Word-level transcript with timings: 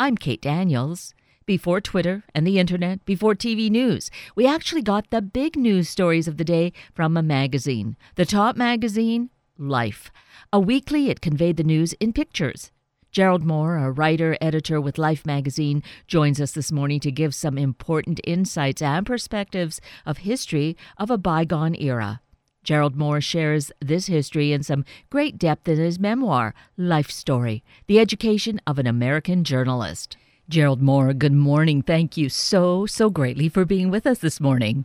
I'm 0.00 0.16
Kate 0.16 0.40
Daniels. 0.40 1.12
Before 1.44 1.78
Twitter 1.78 2.24
and 2.34 2.46
the 2.46 2.58
internet, 2.58 3.04
before 3.04 3.34
TV 3.34 3.68
news, 3.68 4.10
we 4.34 4.46
actually 4.46 4.80
got 4.80 5.10
the 5.10 5.20
big 5.20 5.56
news 5.56 5.90
stories 5.90 6.26
of 6.26 6.38
the 6.38 6.44
day 6.44 6.72
from 6.94 7.18
a 7.18 7.22
magazine. 7.22 7.98
The 8.14 8.24
top 8.24 8.56
magazine, 8.56 9.28
Life. 9.58 10.10
A 10.54 10.58
weekly, 10.58 11.10
it 11.10 11.20
conveyed 11.20 11.58
the 11.58 11.64
news 11.64 11.92
in 12.00 12.14
pictures. 12.14 12.70
Gerald 13.12 13.44
Moore, 13.44 13.76
a 13.76 13.90
writer 13.90 14.38
editor 14.40 14.80
with 14.80 14.96
Life 14.96 15.26
magazine, 15.26 15.82
joins 16.06 16.40
us 16.40 16.52
this 16.52 16.72
morning 16.72 17.00
to 17.00 17.12
give 17.12 17.34
some 17.34 17.58
important 17.58 18.22
insights 18.24 18.80
and 18.80 19.04
perspectives 19.04 19.82
of 20.06 20.18
history 20.18 20.78
of 20.96 21.10
a 21.10 21.18
bygone 21.18 21.74
era. 21.74 22.22
Gerald 22.62 22.94
Moore 22.94 23.20
shares 23.20 23.72
this 23.80 24.06
history 24.06 24.52
in 24.52 24.62
some 24.62 24.84
great 25.08 25.38
depth 25.38 25.66
in 25.66 25.78
his 25.78 25.98
memoir, 25.98 26.54
Life 26.76 27.10
Story 27.10 27.64
The 27.86 27.98
Education 27.98 28.60
of 28.66 28.78
an 28.78 28.86
American 28.86 29.44
Journalist. 29.44 30.16
Gerald 30.48 30.82
Moore, 30.82 31.14
good 31.14 31.32
morning. 31.32 31.80
Thank 31.80 32.16
you 32.16 32.28
so, 32.28 32.84
so 32.84 33.08
greatly 33.08 33.48
for 33.48 33.64
being 33.64 33.88
with 33.88 34.06
us 34.06 34.18
this 34.18 34.40
morning. 34.40 34.84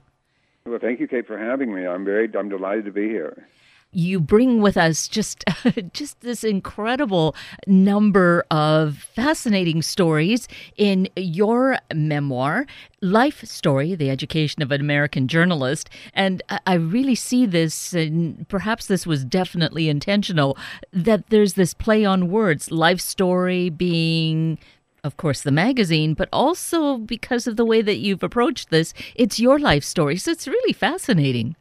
Well, 0.66 0.80
thank 0.80 1.00
you, 1.00 1.08
Kate, 1.08 1.28
for 1.28 1.38
having 1.38 1.74
me. 1.76 1.86
I'm 1.86 2.06
very, 2.06 2.30
I'm 2.38 2.50
delighted 2.50 2.86
to 2.86 2.92
be 2.92 3.10
here 3.10 3.48
you 3.96 4.20
bring 4.20 4.62
with 4.62 4.76
us 4.78 5.08
just 5.08 5.44
just 5.94 6.20
this 6.22 6.44
incredible 6.44 7.36
number 7.66 8.46
of 8.52 8.98
fascinating 8.98 9.82
stories 9.82 10.48
in 10.76 11.08
your 11.16 11.78
memoir 11.94 12.66
life 13.02 13.44
story 13.46 13.96
the 13.96 14.10
education 14.10 14.62
of 14.62 14.72
an 14.72 14.82
american 14.82 15.28
journalist 15.28 15.90
and 16.14 16.44
i 16.68 16.74
really 16.74 17.16
see 17.16 17.46
this 17.46 17.94
and 17.94 18.48
perhaps 18.50 18.88
this 18.88 19.08
was 19.08 19.24
definitely 19.24 19.88
intentional 19.88 20.58
that 20.92 21.30
there's 21.30 21.54
this 21.54 21.74
play 21.74 22.04
on 22.04 22.30
words 22.30 22.72
life 22.72 23.00
story 23.00 23.70
being 23.70 24.58
of 25.04 25.18
course, 25.18 25.44
the 25.44 25.52
magazine, 25.52 26.16
but 26.16 26.28
also 26.34 26.98
because 26.98 27.46
of 27.46 27.58
the 27.58 27.64
way 27.64 27.84
that 27.84 27.98
you've 27.98 28.24
approached 28.24 28.72
this, 28.72 28.92
it's 29.14 29.40
your 29.40 29.60
life 29.60 29.84
story. 29.84 30.18
So 30.18 30.32
it's 30.32 30.48
really 30.48 30.74
fascinating. 30.74 31.56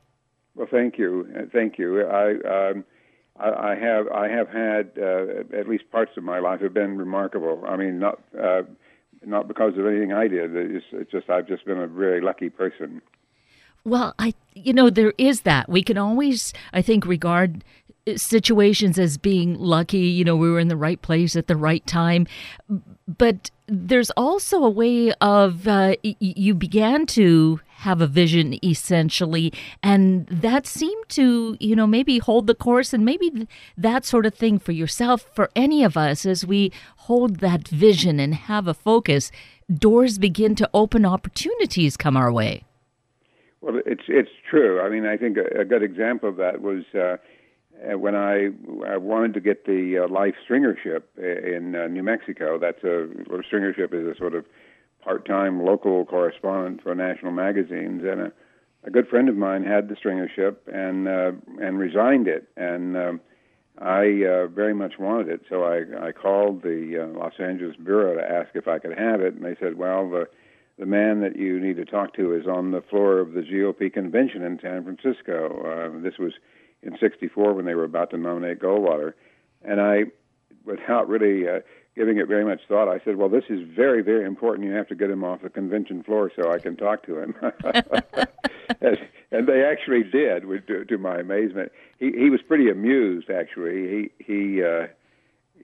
Well, 0.57 0.69
thank 0.71 0.99
you, 0.99 1.27
uh, 1.37 1.43
thank 1.53 1.79
you. 1.79 2.07
I 2.07 2.71
um, 2.71 2.85
I, 3.39 3.73
I 3.73 3.75
have 3.75 4.09
I 4.09 4.29
have 4.29 4.49
had 4.49 4.93
uh, 5.01 5.59
at 5.59 5.69
least 5.69 5.91
parts 5.91 6.13
of 6.17 6.25
my 6.25 6.39
life 6.39 6.61
have 6.61 6.75
been 6.75 6.97
remarkable. 6.97 7.65
I 7.67 7.77
mean, 7.77 7.99
not 7.99 8.21
uh, 8.41 8.63
not 9.25 9.49
because 9.49 9.77
of 9.77 9.87
anything 9.87 10.13
I 10.13 10.29
did. 10.29 10.55
It's, 10.55 10.87
it's 10.93 11.11
just 11.11 11.29
I've 11.29 11.49
just 11.49 11.65
been 11.65 11.79
a 11.79 11.87
very 11.87 12.21
lucky 12.21 12.51
person. 12.51 13.03
Well, 13.85 14.15
I 14.19 14.35
you 14.55 14.73
know 14.73 14.91
there 14.91 15.13
is 15.19 15.43
that 15.43 15.69
we 15.69 15.83
can 15.83 15.99
always 15.99 16.53
I 16.73 16.83
think 16.83 17.05
regard 17.05 17.65
situations 18.17 18.99
as 18.99 19.17
being 19.17 19.55
lucky, 19.59 19.99
you 19.99 20.25
know, 20.25 20.37
we 20.37 20.51
were 20.51 20.59
in 20.59 20.69
the 20.69 20.77
right 20.77 21.01
place 21.01 21.37
at 21.37 21.47
the 21.47 21.57
right 21.57 21.87
time. 21.87 22.27
But 23.09 23.51
there's 23.67 24.11
also 24.11 24.63
a 24.63 24.71
way 24.71 25.13
of 25.21 25.67
uh, 25.67 25.97
y- 26.05 26.17
you 26.21 26.55
began 26.55 27.07
to 27.07 27.61
have 27.69 28.01
a 28.01 28.07
vision 28.07 28.59
essentially, 28.65 29.53
and 29.83 30.27
that 30.27 30.67
seemed 30.67 31.09
to, 31.11 31.57
you 31.61 31.75
know, 31.75 31.87
maybe 31.87 32.19
hold 32.19 32.47
the 32.47 32.55
course 32.55 32.93
and 32.93 33.05
maybe 33.05 33.31
th- 33.31 33.49
that 33.77 34.05
sort 34.05 34.27
of 34.27 34.35
thing 34.35 34.59
for 34.59 34.73
yourself, 34.73 35.27
for 35.35 35.51
any 35.57 35.83
of 35.83 35.97
us, 35.97 36.25
as 36.27 36.47
we 36.47 36.73
hold 36.97 37.41
that 37.41 37.69
vision 37.69 38.21
and 38.21 38.35
have 38.35 38.69
a 38.69 38.75
focus, 38.75 39.31
doors 39.73 40.19
begin 40.19 40.55
to 40.55 40.69
open, 40.73 41.05
opportunities 41.05 41.97
come 41.97 42.17
our 42.17 42.33
way. 42.33 42.65
Well, 43.61 43.81
it's 43.87 44.05
it's 44.09 44.31
true. 44.51 44.81
I 44.81 44.91
mean, 44.91 45.07
I 45.07 45.17
think 45.17 45.39
a, 45.39 45.61
a 45.61 45.65
good 45.65 45.83
example 45.83 46.29
of 46.29 46.37
that 46.37 46.61
was. 46.61 46.85
Uh, 46.95 47.17
when 47.93 48.15
I, 48.15 48.51
I 48.87 48.97
wanted 48.97 49.35
to 49.35 49.41
get 49.41 49.67
the 49.67 50.05
uh, 50.05 50.09
life 50.09 50.35
stringership 50.49 51.03
in 51.17 51.75
uh, 51.75 51.87
New 51.87 52.03
Mexico, 52.03 52.59
that's 52.59 52.83
a 52.83 53.09
stringership 53.51 53.93
is 53.93 54.07
a 54.07 54.19
sort 54.19 54.35
of 54.35 54.45
part-time 55.03 55.63
local 55.63 56.05
correspondent 56.07 56.83
for 56.83 56.95
national 56.95 57.33
magazines, 57.33 58.03
and 58.05 58.21
a, 58.21 58.33
a 58.85 58.91
good 58.91 59.07
friend 59.09 59.29
of 59.29 59.37
mine 59.37 59.65
had 59.65 59.89
the 59.89 59.95
stringership 59.95 60.57
and 60.73 61.07
uh, 61.09 61.33
and 61.63 61.79
resigned 61.79 62.27
it, 62.27 62.49
and 62.57 62.97
um, 62.97 63.21
I 63.79 64.25
uh, 64.25 64.47
very 64.47 64.75
much 64.75 64.99
wanted 64.99 65.29
it, 65.29 65.43
so 65.49 65.65
I 65.65 66.09
I 66.09 66.13
called 66.13 66.63
the 66.63 67.05
uh, 67.05 67.19
Los 67.19 67.35
Angeles 67.39 67.77
bureau 67.77 68.15
to 68.15 68.23
ask 68.23 68.51
if 68.55 68.67
I 68.67 68.79
could 68.79 68.97
have 68.99 69.21
it, 69.21 69.35
and 69.35 69.45
they 69.45 69.57
said, 69.61 69.77
well 69.77 70.09
the 70.09 70.29
the 70.79 70.87
man 70.87 71.21
that 71.21 71.37
you 71.37 71.61
need 71.61 71.77
to 71.77 71.85
talk 71.85 72.15
to 72.15 72.35
is 72.35 72.47
on 72.47 72.73
the 72.73 72.83
floor 72.83 73.21
of 73.21 73.33
the 73.33 73.43
GOP 73.43 73.93
convention 73.93 74.43
in 74.43 74.59
San 74.61 74.83
Francisco. 74.83 75.93
Uh, 75.95 76.03
this 76.03 76.19
was 76.19 76.33
in 76.85 76.97
'64 76.99 77.55
when 77.55 77.65
they 77.65 77.75
were 77.75 77.85
about 77.85 78.11
to 78.11 78.19
nominate 78.19 78.61
Goldwater, 78.61 79.15
and 79.63 79.81
I, 79.81 80.05
without 80.65 81.09
really 81.09 81.49
uh, 81.49 81.61
giving 81.97 82.19
it 82.19 82.29
very 82.29 82.45
much 82.45 82.61
thought, 82.69 82.89
I 82.89 83.01
said, 83.05 83.17
"Well, 83.17 83.29
this 83.29 83.45
is 83.49 83.67
very, 83.75 84.03
very 84.03 84.25
important. 84.25 84.67
You 84.67 84.75
have 84.75 84.89
to 84.89 84.95
get 84.95 85.11
him 85.11 85.25
off 85.25 85.43
the 85.43 85.51
convention 85.51 86.03
floor 86.03 86.31
so 86.35 86.51
I 86.51 86.59
can 86.59 86.77
talk 86.77 87.05
to 87.07 87.19
him." 87.19 87.35
and, 88.81 88.99
and 89.31 89.47
they 89.47 89.65
actually 89.65 90.05
did, 90.05 90.43
to, 90.67 90.85
to 90.85 90.99
my 90.99 91.19
amazement. 91.19 91.73
He 91.99 92.13
he 92.13 92.31
was 92.31 92.41
pretty 92.47 92.69
amused. 92.69 93.31
Actually, 93.31 94.11
he 94.19 94.25
he. 94.25 94.63
Uh, 94.63 94.87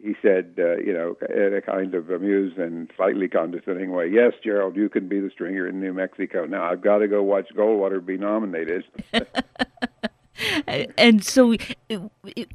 he 0.02 0.14
said, 0.22 0.54
uh, 0.58 0.78
you 0.78 0.94
know, 0.94 1.14
in 1.28 1.52
a 1.52 1.60
kind 1.60 1.94
of 1.94 2.08
amused 2.08 2.56
and 2.56 2.90
slightly 2.96 3.28
condescending 3.28 3.92
way, 3.92 4.08
"Yes, 4.08 4.32
Gerald, 4.42 4.74
you 4.74 4.88
can 4.88 5.08
be 5.08 5.20
the 5.20 5.28
stringer 5.28 5.66
in 5.68 5.78
New 5.78 5.92
Mexico. 5.92 6.46
Now 6.46 6.64
I've 6.64 6.80
got 6.80 6.98
to 6.98 7.08
go 7.08 7.22
watch 7.22 7.48
Goldwater 7.54 8.04
be 8.04 8.16
nominated." 8.16 8.84
and 10.98 11.24
so 11.24 11.54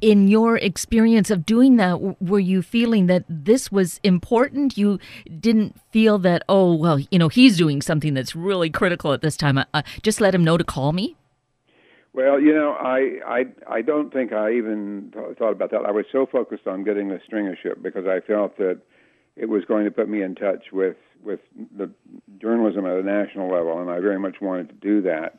in 0.00 0.28
your 0.28 0.56
experience 0.56 1.30
of 1.30 1.46
doing 1.46 1.76
that 1.76 2.20
were 2.20 2.40
you 2.40 2.62
feeling 2.62 3.06
that 3.06 3.24
this 3.28 3.70
was 3.70 4.00
important? 4.02 4.76
You 4.76 4.98
didn't 5.40 5.80
feel 5.90 6.18
that 6.20 6.42
oh 6.48 6.74
well 6.74 6.98
you 6.98 7.18
know 7.18 7.28
he's 7.28 7.56
doing 7.56 7.82
something 7.82 8.14
that's 8.14 8.34
really 8.34 8.70
critical 8.70 9.12
at 9.12 9.22
this 9.22 9.36
time 9.36 9.58
uh, 9.58 9.82
just 10.02 10.20
let 10.20 10.34
him 10.34 10.44
know 10.44 10.56
to 10.56 10.64
call 10.64 10.92
me? 10.92 11.16
Well 12.12 12.40
you 12.40 12.54
know 12.54 12.72
i 12.72 13.18
i 13.26 13.46
i 13.68 13.82
don't 13.82 14.12
think 14.12 14.32
i 14.32 14.52
even 14.52 15.12
thought 15.38 15.52
about 15.52 15.70
that. 15.70 15.84
I 15.86 15.90
was 15.90 16.06
so 16.10 16.26
focused 16.26 16.66
on 16.66 16.84
getting 16.84 17.08
the 17.08 17.20
stringership 17.30 17.82
because 17.82 18.06
i 18.06 18.20
felt 18.20 18.56
that 18.58 18.80
it 19.36 19.48
was 19.48 19.64
going 19.66 19.84
to 19.84 19.90
put 19.90 20.08
me 20.08 20.22
in 20.22 20.34
touch 20.34 20.72
with 20.72 20.96
with 21.22 21.40
the 21.76 21.90
journalism 22.40 22.86
at 22.86 22.96
a 22.96 23.02
national 23.02 23.50
level 23.50 23.80
and 23.80 23.90
i 23.90 24.00
very 24.00 24.18
much 24.18 24.40
wanted 24.40 24.68
to 24.68 24.74
do 24.74 25.02
that. 25.02 25.38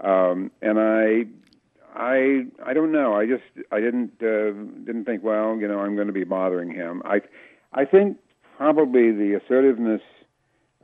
Um, 0.00 0.50
and 0.60 0.78
I 0.78 1.26
I 1.94 2.46
I 2.64 2.72
don't 2.72 2.92
know. 2.92 3.14
I 3.14 3.26
just 3.26 3.42
I 3.70 3.80
didn't 3.80 4.12
uh, 4.22 4.52
didn't 4.84 5.04
think. 5.04 5.22
Well, 5.22 5.56
you 5.56 5.68
know, 5.68 5.80
I'm 5.80 5.94
going 5.94 6.06
to 6.06 6.12
be 6.12 6.24
bothering 6.24 6.70
him. 6.70 7.02
I 7.04 7.20
I 7.72 7.84
think 7.84 8.18
probably 8.56 9.12
the 9.12 9.38
assertiveness 9.42 10.02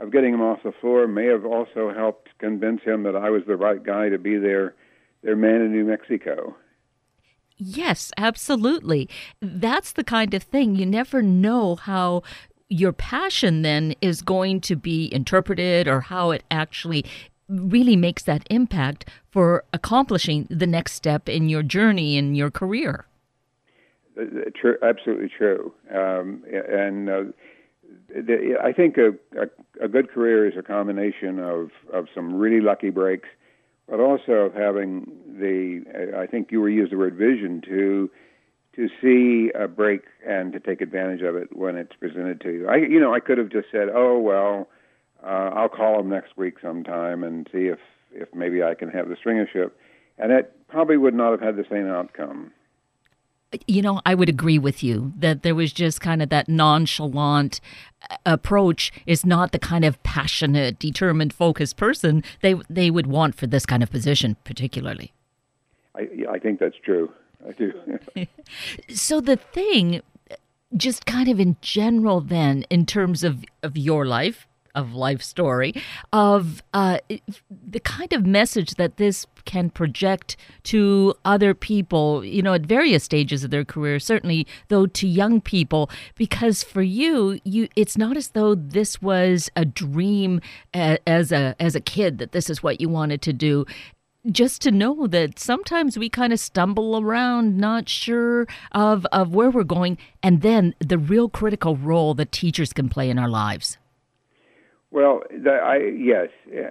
of 0.00 0.12
getting 0.12 0.34
him 0.34 0.40
off 0.40 0.60
the 0.62 0.72
floor 0.80 1.06
may 1.08 1.26
have 1.26 1.44
also 1.44 1.92
helped 1.94 2.28
convince 2.38 2.82
him 2.82 3.02
that 3.02 3.16
I 3.16 3.30
was 3.30 3.42
the 3.46 3.56
right 3.56 3.82
guy 3.82 4.08
to 4.08 4.18
be 4.18 4.36
their 4.36 4.74
their 5.22 5.36
man 5.36 5.62
in 5.62 5.72
New 5.72 5.84
Mexico. 5.84 6.56
Yes, 7.56 8.12
absolutely. 8.16 9.08
That's 9.40 9.92
the 9.92 10.04
kind 10.04 10.32
of 10.34 10.44
thing 10.44 10.76
you 10.76 10.86
never 10.86 11.22
know 11.22 11.74
how 11.74 12.22
your 12.68 12.92
passion 12.92 13.62
then 13.62 13.94
is 14.00 14.22
going 14.22 14.60
to 14.60 14.76
be 14.76 15.12
interpreted 15.12 15.88
or 15.88 16.02
how 16.02 16.30
it 16.30 16.44
actually 16.50 17.04
really 17.48 17.96
makes 17.96 18.22
that 18.24 18.46
impact 18.50 19.08
for 19.30 19.64
accomplishing 19.72 20.46
the 20.50 20.66
next 20.66 20.92
step 20.92 21.28
in 21.28 21.48
your 21.48 21.62
journey 21.62 22.16
in 22.16 22.34
your 22.34 22.50
career. 22.50 23.06
Uh, 24.20 24.24
true, 24.54 24.76
absolutely 24.82 25.28
true. 25.28 25.72
Um, 25.94 26.44
and 26.52 27.08
uh, 27.08 27.22
the, 28.08 28.56
I 28.62 28.72
think 28.72 28.96
a, 28.98 29.10
a, 29.40 29.84
a, 29.84 29.88
good 29.88 30.10
career 30.10 30.48
is 30.48 30.56
a 30.58 30.62
combination 30.62 31.38
of, 31.38 31.70
of 31.92 32.06
some 32.14 32.34
really 32.34 32.60
lucky 32.60 32.90
breaks, 32.90 33.28
but 33.88 34.00
also 34.00 34.32
of 34.32 34.54
having 34.54 35.10
the, 35.26 35.84
I 36.16 36.26
think 36.26 36.50
you 36.50 36.60
were 36.60 36.68
used 36.68 36.92
the 36.92 36.98
word 36.98 37.14
vision 37.14 37.62
to 37.66 38.10
to 38.76 38.88
see 39.02 39.50
a 39.60 39.66
break 39.66 40.02
and 40.24 40.52
to 40.52 40.60
take 40.60 40.80
advantage 40.80 41.20
of 41.22 41.34
it 41.34 41.48
when 41.56 41.74
it's 41.74 41.96
presented 41.98 42.40
to 42.40 42.50
you. 42.52 42.68
I, 42.68 42.76
you 42.76 43.00
know, 43.00 43.12
I 43.12 43.18
could 43.18 43.36
have 43.36 43.48
just 43.48 43.66
said, 43.72 43.88
"Oh 43.92 44.20
well, 44.20 44.68
uh, 45.22 45.50
I'll 45.54 45.68
call 45.68 46.00
him 46.00 46.08
next 46.08 46.36
week 46.36 46.54
sometime 46.60 47.24
and 47.24 47.48
see 47.52 47.66
if 47.66 47.78
if 48.12 48.34
maybe 48.34 48.62
I 48.62 48.74
can 48.74 48.88
have 48.90 49.08
the 49.08 49.16
stringership, 49.16 49.70
and 50.18 50.32
it 50.32 50.52
probably 50.68 50.96
would 50.96 51.14
not 51.14 51.32
have 51.32 51.40
had 51.40 51.56
the 51.56 51.64
same 51.70 51.86
outcome. 51.86 52.52
You 53.66 53.80
know, 53.80 54.02
I 54.04 54.14
would 54.14 54.28
agree 54.28 54.58
with 54.58 54.82
you 54.82 55.12
that 55.18 55.42
there 55.42 55.54
was 55.54 55.72
just 55.72 56.00
kind 56.00 56.22
of 56.22 56.28
that 56.28 56.48
nonchalant 56.48 57.60
uh, 58.10 58.16
approach 58.26 58.92
is 59.06 59.24
not 59.24 59.52
the 59.52 59.58
kind 59.58 59.84
of 59.84 60.02
passionate, 60.02 60.78
determined, 60.78 61.32
focused 61.32 61.76
person 61.76 62.22
they 62.40 62.54
they 62.68 62.90
would 62.90 63.06
want 63.06 63.34
for 63.34 63.46
this 63.46 63.66
kind 63.66 63.82
of 63.82 63.90
position, 63.90 64.36
particularly. 64.44 65.12
I 65.94 66.08
I 66.30 66.38
think 66.38 66.60
that's 66.60 66.76
true. 66.84 67.12
I 67.46 67.52
do. 67.52 67.72
so 68.94 69.20
the 69.20 69.36
thing, 69.36 70.02
just 70.76 71.06
kind 71.06 71.28
of 71.28 71.38
in 71.38 71.56
general, 71.60 72.20
then, 72.20 72.64
in 72.70 72.86
terms 72.86 73.22
of 73.24 73.44
of 73.62 73.76
your 73.76 74.04
life, 74.04 74.47
of 74.78 74.94
life 74.94 75.22
story 75.22 75.74
of 76.12 76.62
uh, 76.72 76.98
the 77.50 77.80
kind 77.80 78.12
of 78.12 78.24
message 78.24 78.74
that 78.74 78.96
this 78.96 79.26
can 79.44 79.70
project 79.70 80.36
to 80.62 81.14
other 81.24 81.54
people, 81.54 82.24
you 82.24 82.42
know, 82.42 82.52
at 82.52 82.62
various 82.62 83.02
stages 83.02 83.42
of 83.44 83.50
their 83.50 83.64
career, 83.64 83.98
certainly 83.98 84.46
though 84.68 84.86
to 84.86 85.08
young 85.08 85.40
people, 85.40 85.90
because 86.16 86.62
for 86.62 86.82
you, 86.82 87.40
you 87.44 87.68
it's 87.74 87.96
not 87.96 88.16
as 88.16 88.28
though 88.30 88.54
this 88.54 89.00
was 89.02 89.50
a 89.56 89.64
dream 89.64 90.40
as 90.74 91.32
a 91.32 91.56
as 91.58 91.74
a 91.74 91.80
kid 91.80 92.18
that 92.18 92.32
this 92.32 92.50
is 92.50 92.62
what 92.62 92.80
you 92.80 92.88
wanted 92.88 93.22
to 93.22 93.32
do. 93.32 93.64
Just 94.30 94.60
to 94.62 94.70
know 94.70 95.06
that 95.06 95.38
sometimes 95.38 95.96
we 95.96 96.10
kind 96.10 96.32
of 96.32 96.40
stumble 96.40 97.00
around 97.00 97.56
not 97.56 97.88
sure 97.88 98.46
of 98.72 99.06
of 99.06 99.34
where 99.34 99.50
we're 99.50 99.64
going 99.64 99.96
and 100.22 100.42
then 100.42 100.74
the 100.80 100.98
real 100.98 101.30
critical 101.30 101.76
role 101.76 102.12
that 102.14 102.32
teachers 102.32 102.74
can 102.74 102.88
play 102.90 103.08
in 103.08 103.18
our 103.18 103.30
lives 103.30 103.78
well, 104.90 105.22
the, 105.30 105.50
I 105.50 105.76
yes. 105.76 106.28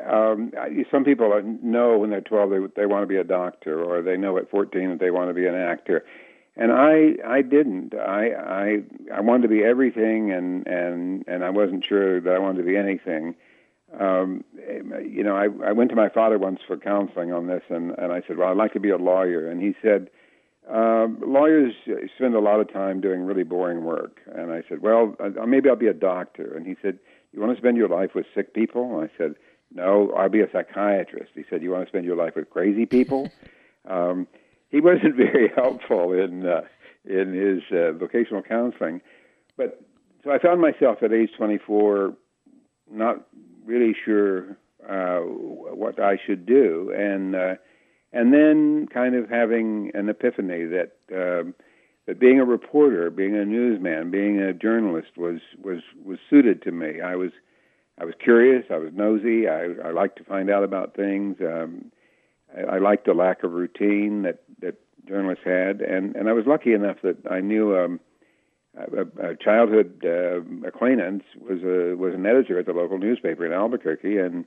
Um, 0.09 0.51
some 0.89 1.03
people 1.03 1.39
know 1.61 1.99
when 1.99 2.09
they're 2.09 2.21
12 2.21 2.49
they 2.49 2.81
they 2.81 2.85
want 2.87 3.03
to 3.03 3.07
be 3.07 3.17
a 3.17 3.23
doctor, 3.23 3.83
or 3.83 4.01
they 4.01 4.17
know 4.17 4.37
at 4.37 4.49
14 4.49 4.89
that 4.89 4.99
they 4.99 5.11
want 5.11 5.29
to 5.29 5.35
be 5.35 5.45
an 5.45 5.55
actor. 5.55 6.03
And 6.55 6.71
I 6.71 7.15
I 7.27 7.43
didn't. 7.43 7.93
I 7.93 8.31
I 8.31 8.77
I 9.13 9.21
wanted 9.21 9.43
to 9.43 9.49
be 9.49 9.63
everything, 9.63 10.31
and 10.31 10.65
and 10.65 11.25
and 11.27 11.43
I 11.43 11.51
wasn't 11.51 11.85
sure 11.85 12.19
that 12.19 12.33
I 12.33 12.39
wanted 12.39 12.57
to 12.59 12.63
be 12.63 12.75
anything. 12.75 13.35
Um, 13.97 14.43
you 14.55 15.23
know, 15.23 15.35
I 15.35 15.49
I 15.63 15.71
went 15.73 15.91
to 15.91 15.95
my 15.95 16.09
father 16.09 16.39
once 16.39 16.59
for 16.65 16.75
counseling 16.75 17.31
on 17.31 17.45
this, 17.45 17.61
and 17.69 17.91
and 17.99 18.11
I 18.11 18.23
said, 18.27 18.37
well, 18.37 18.49
I'd 18.49 18.57
like 18.57 18.73
to 18.73 18.79
be 18.79 18.89
a 18.89 18.97
lawyer, 18.97 19.49
and 19.49 19.61
he 19.61 19.75
said. 19.81 20.09
Uh, 20.69 21.07
lawyers 21.25 21.73
spend 22.17 22.35
a 22.35 22.41
lot 22.41 22.59
of 22.59 22.69
time 22.73 22.99
doing 22.99 23.21
really 23.21 23.43
boring 23.43 23.85
work, 23.85 24.19
and 24.35 24.51
I 24.51 24.63
said, 24.67 24.81
"Well, 24.81 25.15
uh, 25.17 25.45
maybe 25.45 25.69
I'll 25.69 25.77
be 25.77 25.87
a 25.87 25.93
doctor." 25.93 26.57
And 26.57 26.67
he 26.67 26.75
said, 26.81 26.99
you 27.37 27.45
want 27.45 27.55
to 27.55 27.61
spend 27.61 27.77
your 27.77 27.87
life 27.87 28.15
with 28.15 28.25
sick 28.33 28.53
people? 28.53 28.99
And 28.99 29.09
I 29.09 29.17
said, 29.17 29.35
No, 29.71 30.11
I'll 30.17 30.27
be 30.27 30.41
a 30.41 30.51
psychiatrist. 30.51 31.31
He 31.35 31.43
said, 31.49 31.61
You 31.61 31.71
want 31.71 31.85
to 31.85 31.89
spend 31.89 32.03
your 32.03 32.15
life 32.15 32.33
with 32.35 32.49
crazy 32.49 32.87
people? 32.87 33.29
um, 33.89 34.27
he 34.69 34.81
wasn't 34.81 35.15
very 35.17 35.51
helpful 35.55 36.13
in 36.13 36.47
uh, 36.47 36.61
in 37.05 37.33
his 37.33 37.61
uh, 37.71 37.91
vocational 37.93 38.41
counseling. 38.41 39.01
But 39.55 39.79
so 40.23 40.31
I 40.31 40.39
found 40.39 40.61
myself 40.61 41.03
at 41.03 41.13
age 41.13 41.29
24 41.37 42.13
not 42.91 43.27
really 43.65 43.95
sure 44.03 44.57
uh, 44.89 45.19
what 45.19 45.99
I 45.99 46.17
should 46.25 46.45
do, 46.45 46.91
and 46.97 47.35
uh, 47.35 47.55
and 48.13 48.33
then 48.33 48.87
kind 48.91 49.15
of 49.15 49.29
having 49.29 49.91
an 49.93 50.09
epiphany 50.09 50.65
that 50.65 50.93
um, 51.13 51.53
that 52.07 52.19
being 52.19 52.39
a 52.39 52.45
reporter, 52.45 53.11
being 53.11 53.35
a 53.35 53.45
newsman, 53.45 54.09
being 54.09 54.39
a 54.39 54.53
journalist 54.53 55.17
was 55.17 55.39
was 55.61 55.81
was 56.03 56.17
suited 56.29 56.63
to 56.63 56.71
me. 56.71 57.01
I 57.01 57.15
was 57.15 57.31
I 57.99 58.05
was 58.05 58.15
curious. 58.23 58.65
I 58.71 58.77
was 58.77 58.91
nosy. 58.93 59.47
I, 59.47 59.73
I 59.83 59.91
liked 59.91 60.17
to 60.17 60.23
find 60.23 60.49
out 60.49 60.63
about 60.63 60.95
things. 60.95 61.37
Um, 61.41 61.91
I, 62.55 62.75
I 62.75 62.79
liked 62.79 63.05
the 63.05 63.13
lack 63.13 63.43
of 63.43 63.51
routine 63.51 64.23
that 64.23 64.41
that 64.61 64.75
journalists 65.07 65.43
had, 65.45 65.81
and 65.81 66.15
and 66.15 66.29
I 66.29 66.33
was 66.33 66.45
lucky 66.47 66.73
enough 66.73 66.97
that 67.03 67.17
I 67.29 67.41
knew 67.41 67.77
um, 67.77 67.99
a, 68.77 69.31
a 69.31 69.35
childhood 69.35 70.03
uh, 70.05 70.67
acquaintance 70.67 71.23
was 71.37 71.59
a 71.63 71.95
was 71.95 72.13
an 72.13 72.25
editor 72.25 72.57
at 72.57 72.65
the 72.65 72.73
local 72.73 72.97
newspaper 72.97 73.45
in 73.45 73.51
Albuquerque, 73.51 74.17
and 74.17 74.45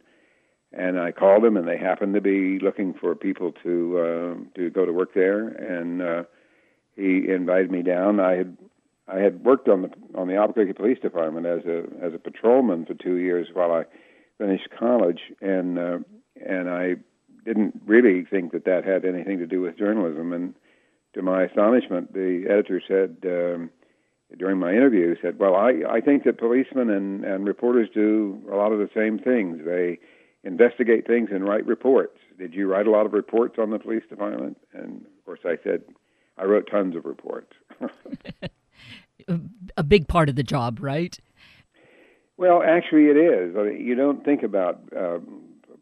and 0.72 0.98
I 0.98 1.12
called 1.12 1.44
him, 1.44 1.58
and 1.58 1.68
they 1.68 1.76
happened 1.76 2.14
to 2.14 2.20
be 2.22 2.58
looking 2.58 2.94
for 2.94 3.14
people 3.14 3.52
to 3.64 3.98
uh, 3.98 4.58
to 4.58 4.70
go 4.70 4.86
to 4.86 4.92
work 4.92 5.12
there, 5.14 5.48
and 5.48 6.00
uh, 6.00 6.22
he 7.00 7.30
invited 7.30 7.70
me 7.70 7.82
down. 7.82 8.20
I 8.20 8.36
had 8.36 8.56
I 9.08 9.18
had 9.18 9.44
worked 9.44 9.68
on 9.68 9.82
the 9.82 9.90
on 10.14 10.28
the 10.28 10.36
Albuquerque 10.36 10.74
Police 10.74 10.98
Department 11.00 11.46
as 11.46 11.64
a 11.64 11.84
as 12.04 12.14
a 12.14 12.18
patrolman 12.18 12.86
for 12.86 12.94
two 12.94 13.16
years 13.16 13.48
while 13.52 13.72
I 13.72 13.84
finished 14.38 14.68
college, 14.78 15.20
and 15.40 15.78
uh, 15.78 15.98
and 16.44 16.68
I 16.70 16.96
didn't 17.44 17.80
really 17.86 18.24
think 18.24 18.52
that 18.52 18.64
that 18.66 18.84
had 18.84 19.04
anything 19.04 19.38
to 19.38 19.46
do 19.46 19.62
with 19.62 19.78
journalism. 19.78 20.32
And 20.32 20.54
to 21.14 21.22
my 21.22 21.44
astonishment, 21.44 22.12
the 22.12 22.44
editor 22.48 22.80
said 22.86 23.16
um, 23.24 23.70
during 24.38 24.58
my 24.58 24.72
interview 24.72 25.16
said, 25.20 25.38
"Well, 25.38 25.56
I 25.56 25.82
I 25.88 26.00
think 26.00 26.24
that 26.24 26.38
policemen 26.38 26.90
and 26.90 27.24
and 27.24 27.46
reporters 27.46 27.88
do 27.92 28.40
a 28.50 28.56
lot 28.56 28.72
of 28.72 28.78
the 28.78 28.90
same 28.94 29.18
things. 29.18 29.64
They 29.64 29.98
investigate 30.44 31.06
things 31.06 31.30
and 31.32 31.44
write 31.44 31.66
reports. 31.66 32.18
Did 32.38 32.54
you 32.54 32.66
write 32.66 32.86
a 32.86 32.90
lot 32.90 33.06
of 33.06 33.12
reports 33.12 33.56
on 33.58 33.70
the 33.70 33.78
police 33.78 34.04
department?" 34.08 34.58
And 34.72 35.04
of 35.04 35.24
course, 35.24 35.40
I 35.44 35.56
said 35.64 35.82
I 36.40 36.44
wrote 36.44 36.68
tons 36.70 36.96
of 36.96 37.04
reports. 37.04 37.52
a 39.76 39.82
big 39.82 40.08
part 40.08 40.28
of 40.28 40.36
the 40.36 40.42
job, 40.42 40.78
right? 40.80 41.18
Well, 42.36 42.62
actually, 42.62 43.04
it 43.04 43.16
is. 43.18 43.54
You 43.78 43.94
don't 43.94 44.24
think 44.24 44.42
about 44.42 44.80
uh, 44.96 45.18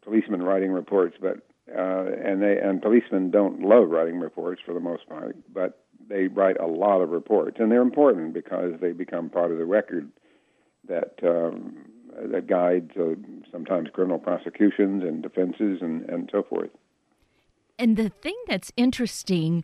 policemen 0.03 0.43
writing 0.43 0.73
reports, 0.73 1.17
but 1.21 1.39
uh, 1.71 2.07
and 2.25 2.43
they 2.43 2.59
and 2.59 2.83
policemen 2.83 3.31
don't 3.31 3.63
love 3.63 3.89
writing 3.89 4.19
reports 4.19 4.61
for 4.65 4.75
the 4.75 4.81
most 4.81 5.09
part, 5.09 5.37
but 5.53 5.85
they 6.09 6.27
write 6.27 6.59
a 6.59 6.67
lot 6.67 7.01
of 7.01 7.11
reports, 7.11 7.59
and 7.61 7.71
they're 7.71 7.83
important 7.83 8.33
because 8.33 8.73
they 8.81 8.93
become 8.93 9.31
part 9.31 9.53
of 9.53 9.59
the 9.59 9.67
record 9.67 10.11
that 10.89 11.15
um, 11.23 11.77
that 12.33 12.49
guides 12.49 12.91
uh, 12.99 13.15
sometimes 13.53 13.89
criminal 13.93 14.19
prosecutions 14.19 15.05
and 15.05 15.23
defenses 15.23 15.79
and 15.81 16.09
and 16.09 16.29
so 16.33 16.43
forth. 16.43 16.71
And 17.79 17.97
the 17.97 18.09
thing 18.09 18.35
that's 18.49 18.73
interesting 18.77 19.63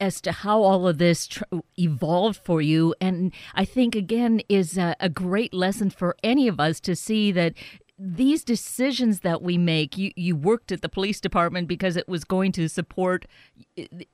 as 0.00 0.20
to 0.22 0.32
how 0.32 0.62
all 0.62 0.86
of 0.86 0.98
this 0.98 1.26
tr- 1.26 1.44
evolved 1.76 2.40
for 2.44 2.60
you. 2.60 2.94
And 3.00 3.32
I 3.54 3.64
think, 3.64 3.94
again, 3.94 4.40
is 4.48 4.78
a, 4.78 4.94
a 5.00 5.08
great 5.08 5.52
lesson 5.52 5.90
for 5.90 6.16
any 6.22 6.48
of 6.48 6.60
us 6.60 6.80
to 6.80 6.94
see 6.94 7.32
that 7.32 7.54
these 7.98 8.44
decisions 8.44 9.20
that 9.20 9.42
we 9.42 9.58
make 9.58 9.98
you, 9.98 10.12
you 10.14 10.36
worked 10.36 10.70
at 10.70 10.82
the 10.82 10.88
police 10.88 11.20
department 11.20 11.66
because 11.66 11.96
it 11.96 12.08
was 12.08 12.22
going 12.22 12.52
to 12.52 12.68
support 12.68 13.26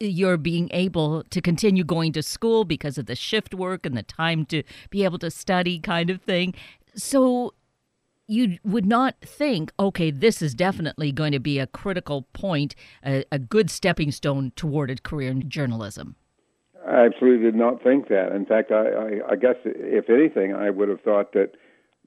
your 0.01 0.39
being 0.39 0.71
able 0.73 1.23
to 1.25 1.43
continue 1.43 1.85
going 1.85 2.13
to 2.13 2.23
school 2.23 2.65
because 2.65 2.97
of 2.97 3.05
the 3.05 3.15
shift 3.15 3.53
work 3.53 3.85
and 3.85 3.95
the 3.95 4.03
time 4.03 4.47
to 4.47 4.63
be 4.89 5.05
able 5.05 5.19
to 5.19 5.31
study 5.31 5.79
kind 5.79 6.09
of 6.09 6.23
thing 6.23 6.55
so 6.97 7.53
you 8.27 8.59
would 8.65 8.87
not 8.87 9.17
think, 9.21 9.73
okay, 9.79 10.11
this 10.11 10.41
is 10.41 10.55
definitely 10.55 11.13
going 11.13 11.33
to 11.33 11.39
be 11.39 11.59
a 11.59 11.67
critical 11.67 12.23
point, 12.33 12.75
a, 13.05 13.25
a 13.31 13.39
good 13.39 13.71
stepping 13.71 14.11
stone 14.11 14.53
toward 14.57 14.91
a 14.91 14.97
career 14.97 15.31
in 15.31 15.49
journalism. 15.49 16.17
I 16.87 17.07
absolutely 17.07 17.45
did 17.45 17.55
not 17.55 17.83
think 17.83 18.09
that. 18.09 18.33
In 18.33 18.45
fact, 18.45 18.71
I, 18.71 18.89
I, 18.89 19.33
I 19.33 19.37
guess 19.37 19.57
if 19.65 20.11
anything, 20.11 20.55
I 20.55 20.71
would 20.71 20.89
have 20.89 21.01
thought 21.01 21.33
that 21.33 21.53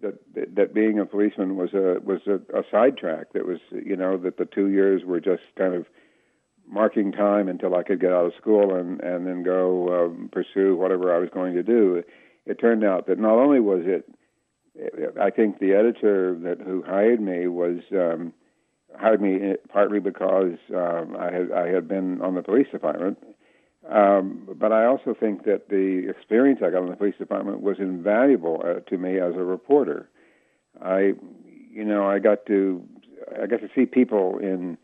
that 0.01 0.13
that 0.55 0.75
being 0.75 0.99
a 0.99 1.05
policeman 1.07 1.57
was 1.57 1.73
a 1.73 1.99
was 2.03 2.21
a, 2.27 2.35
a 2.55 2.63
sidetrack. 2.69 3.33
That 3.33 3.47
was 3.47 3.57
you 3.71 3.95
know 3.95 4.17
that 4.17 4.37
the 4.37 4.45
two 4.45 4.67
years 4.67 5.03
were 5.03 5.19
just 5.19 5.41
kind 5.57 5.73
of 5.73 5.87
marking 6.69 7.11
time 7.11 7.47
until 7.47 7.75
I 7.75 7.81
could 7.81 7.99
get 7.99 8.11
out 8.11 8.27
of 8.27 8.33
school 8.39 8.75
and 8.75 9.01
and 9.01 9.25
then 9.25 9.41
go 9.41 10.05
um, 10.05 10.29
pursue 10.31 10.75
whatever 10.75 11.15
I 11.15 11.17
was 11.17 11.29
going 11.33 11.55
to 11.55 11.63
do. 11.63 12.03
It 12.45 12.59
turned 12.59 12.83
out 12.83 13.07
that 13.07 13.17
not 13.17 13.39
only 13.39 13.59
was 13.59 13.81
it 13.85 14.07
I 15.19 15.29
think 15.29 15.59
the 15.59 15.73
editor 15.73 16.37
that 16.43 16.61
who 16.61 16.83
hired 16.83 17.21
me 17.21 17.47
was 17.47 17.79
um, 17.91 18.33
hired 18.95 19.21
me 19.21 19.55
partly 19.69 19.99
because 19.99 20.57
um, 20.75 21.15
I 21.19 21.31
had 21.31 21.51
I 21.51 21.67
had 21.67 21.87
been 21.87 22.21
on 22.21 22.35
the 22.35 22.43
police 22.43 22.67
department, 22.71 23.17
um, 23.89 24.47
but 24.55 24.71
I 24.71 24.85
also 24.85 25.15
think 25.19 25.45
that 25.45 25.69
the 25.69 26.07
experience 26.09 26.59
I 26.63 26.69
got 26.69 26.83
in 26.83 26.89
the 26.89 26.95
police 26.95 27.17
department 27.17 27.61
was 27.61 27.77
invaluable 27.79 28.61
uh, 28.63 28.79
to 28.89 28.97
me 28.97 29.19
as 29.19 29.33
a 29.35 29.43
reporter. 29.43 30.09
I, 30.81 31.13
you 31.71 31.85
know, 31.85 32.07
I 32.07 32.19
got 32.19 32.45
to 32.47 32.83
I 33.41 33.47
got 33.47 33.61
to 33.61 33.69
see 33.73 33.85
people 33.85 34.37
in 34.39 34.77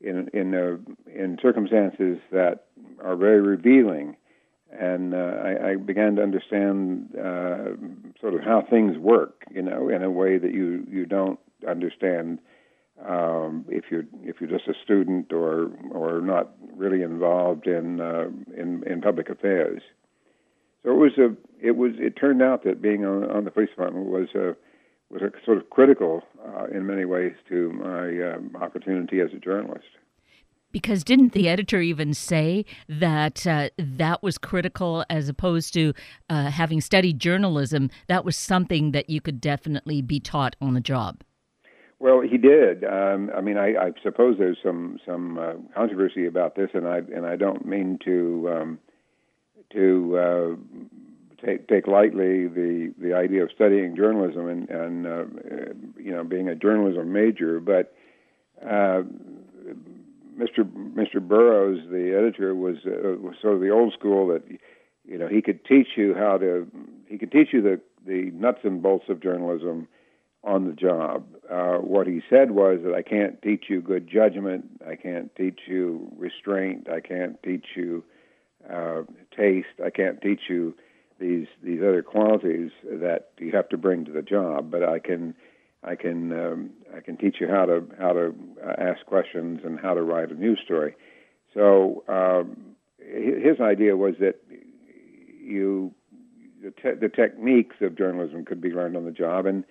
in 0.00 0.28
in 0.32 0.54
uh, 0.54 0.76
in 1.14 1.38
circumstances 1.40 2.18
that 2.32 2.64
are 3.02 3.16
very 3.16 3.40
revealing 3.40 4.16
and 4.72 5.14
uh, 5.14 5.16
I, 5.16 5.70
I 5.70 5.76
began 5.76 6.16
to 6.16 6.22
understand 6.22 7.10
uh, 7.16 7.76
sort 8.20 8.34
of 8.34 8.40
how 8.42 8.64
things 8.68 8.98
work, 8.98 9.44
you 9.50 9.62
know, 9.62 9.88
in 9.88 10.02
a 10.02 10.10
way 10.10 10.38
that 10.38 10.52
you 10.52 10.86
you 10.90 11.06
don't 11.06 11.38
understand 11.66 12.38
um, 13.06 13.64
if 13.68 13.84
you're 13.90 14.04
if 14.22 14.36
you're 14.40 14.50
just 14.50 14.68
a 14.68 14.74
student 14.84 15.32
or 15.32 15.70
or 15.92 16.20
not 16.20 16.52
really 16.74 17.02
involved 17.02 17.66
in 17.66 18.00
uh, 18.00 18.28
in 18.56 18.82
in 18.84 19.00
public 19.00 19.28
affairs. 19.28 19.82
So 20.82 20.90
it 20.90 20.96
was 20.96 21.18
a 21.18 21.34
it 21.60 21.76
was 21.76 21.92
it 21.98 22.16
turned 22.16 22.42
out 22.42 22.64
that 22.64 22.82
being 22.82 23.04
on, 23.04 23.30
on 23.30 23.44
the 23.44 23.50
police 23.50 23.70
department 23.70 24.06
was 24.06 24.28
a 24.34 24.56
was 25.10 25.22
a 25.22 25.30
sort 25.44 25.58
of 25.58 25.70
critical 25.70 26.22
uh, 26.44 26.66
in 26.66 26.86
many 26.86 27.04
ways 27.04 27.32
to 27.48 27.72
my 27.72 28.34
um, 28.34 28.50
opportunity 28.60 29.20
as 29.20 29.30
a 29.34 29.38
journalist. 29.38 29.86
Because 30.72 31.04
didn't 31.04 31.32
the 31.32 31.48
editor 31.48 31.80
even 31.80 32.12
say 32.12 32.64
that 32.88 33.46
uh, 33.46 33.70
that 33.78 34.22
was 34.22 34.36
critical 34.36 35.04
as 35.08 35.28
opposed 35.28 35.72
to 35.74 35.94
uh, 36.28 36.50
having 36.50 36.80
studied 36.80 37.18
journalism? 37.18 37.90
That 38.08 38.24
was 38.24 38.36
something 38.36 38.92
that 38.92 39.08
you 39.08 39.20
could 39.20 39.40
definitely 39.40 40.02
be 40.02 40.20
taught 40.20 40.56
on 40.60 40.74
the 40.74 40.80
job. 40.80 41.22
Well, 41.98 42.20
he 42.20 42.36
did. 42.36 42.84
Um, 42.84 43.30
I 43.34 43.40
mean, 43.40 43.56
I, 43.56 43.68
I, 43.68 43.92
suppose 44.02 44.36
there's 44.38 44.58
some 44.62 44.98
some 45.06 45.38
uh, 45.38 45.52
controversy 45.74 46.26
about 46.26 46.54
this, 46.54 46.68
and 46.74 46.86
I 46.86 46.98
and 46.98 47.24
I 47.24 47.36
don't 47.36 47.64
mean 47.64 47.98
to 48.04 48.50
um, 48.52 48.78
to 49.72 50.18
uh, 50.18 51.46
take 51.46 51.68
take 51.68 51.86
lightly 51.86 52.48
the 52.48 52.92
the 52.98 53.14
idea 53.14 53.44
of 53.44 53.50
studying 53.54 53.96
journalism 53.96 54.46
and 54.46 54.68
and 54.68 55.06
uh, 55.06 55.24
you 55.98 56.12
know 56.12 56.22
being 56.22 56.48
a 56.48 56.54
journalism 56.54 57.14
major, 57.14 57.60
but 57.60 57.94
uh, 58.62 59.02
Mr. 60.38 60.64
Mr. 60.64 61.20
Burroughs, 61.20 61.80
the 61.90 62.14
editor, 62.16 62.54
was 62.54 62.76
uh, 62.86 63.18
was 63.18 63.36
sort 63.40 63.54
of 63.54 63.60
the 63.60 63.70
old 63.70 63.92
school 63.92 64.28
that 64.28 64.42
you 65.04 65.18
know 65.18 65.28
he 65.28 65.40
could 65.40 65.64
teach 65.64 65.88
you 65.96 66.14
how 66.14 66.36
to 66.38 66.66
he 67.08 67.18
could 67.18 67.32
teach 67.32 67.48
you 67.52 67.62
the 67.62 67.80
the 68.06 68.30
nuts 68.32 68.60
and 68.64 68.82
bolts 68.82 69.06
of 69.08 69.20
journalism 69.20 69.88
on 70.44 70.66
the 70.66 70.72
job. 70.72 71.26
Uh, 71.50 71.78
what 71.78 72.06
he 72.06 72.22
said 72.30 72.52
was 72.52 72.80
that 72.84 72.94
I 72.94 73.02
can't 73.02 73.40
teach 73.42 73.64
you 73.68 73.80
good 73.80 74.08
judgment, 74.08 74.64
I 74.86 74.94
can't 74.94 75.34
teach 75.34 75.60
you 75.66 76.10
restraint, 76.16 76.88
I 76.88 77.00
can't 77.00 77.42
teach 77.42 77.66
you 77.74 78.04
uh, 78.72 79.02
taste, 79.36 79.80
I 79.84 79.90
can't 79.90 80.20
teach 80.22 80.42
you 80.48 80.74
these 81.18 81.46
these 81.62 81.80
other 81.80 82.02
qualities 82.02 82.70
that 82.84 83.30
you 83.38 83.52
have 83.52 83.68
to 83.70 83.76
bring 83.76 84.04
to 84.04 84.12
the 84.12 84.22
job, 84.22 84.70
but 84.70 84.84
I 84.84 84.98
can 84.98 85.34
I 85.86 85.94
can 85.94 86.32
um, 86.32 86.70
I 86.96 87.00
can 87.00 87.16
teach 87.16 87.36
you 87.40 87.48
how 87.48 87.64
to 87.66 87.84
how 87.98 88.12
to 88.12 88.34
uh, 88.64 88.74
ask 88.78 89.06
questions 89.06 89.60
and 89.64 89.78
how 89.78 89.94
to 89.94 90.02
write 90.02 90.30
a 90.30 90.34
news 90.34 90.60
story. 90.64 90.96
So 91.54 92.04
um, 92.08 92.74
his 92.98 93.60
idea 93.60 93.96
was 93.96 94.14
that 94.20 94.40
you 95.40 95.94
the, 96.62 96.70
te- 96.70 96.98
the 97.00 97.08
techniques 97.08 97.76
of 97.80 97.96
journalism 97.96 98.44
could 98.44 98.60
be 98.60 98.70
learned 98.70 98.96
on 98.96 99.04
the 99.04 99.12
job, 99.12 99.46
and 99.46 99.64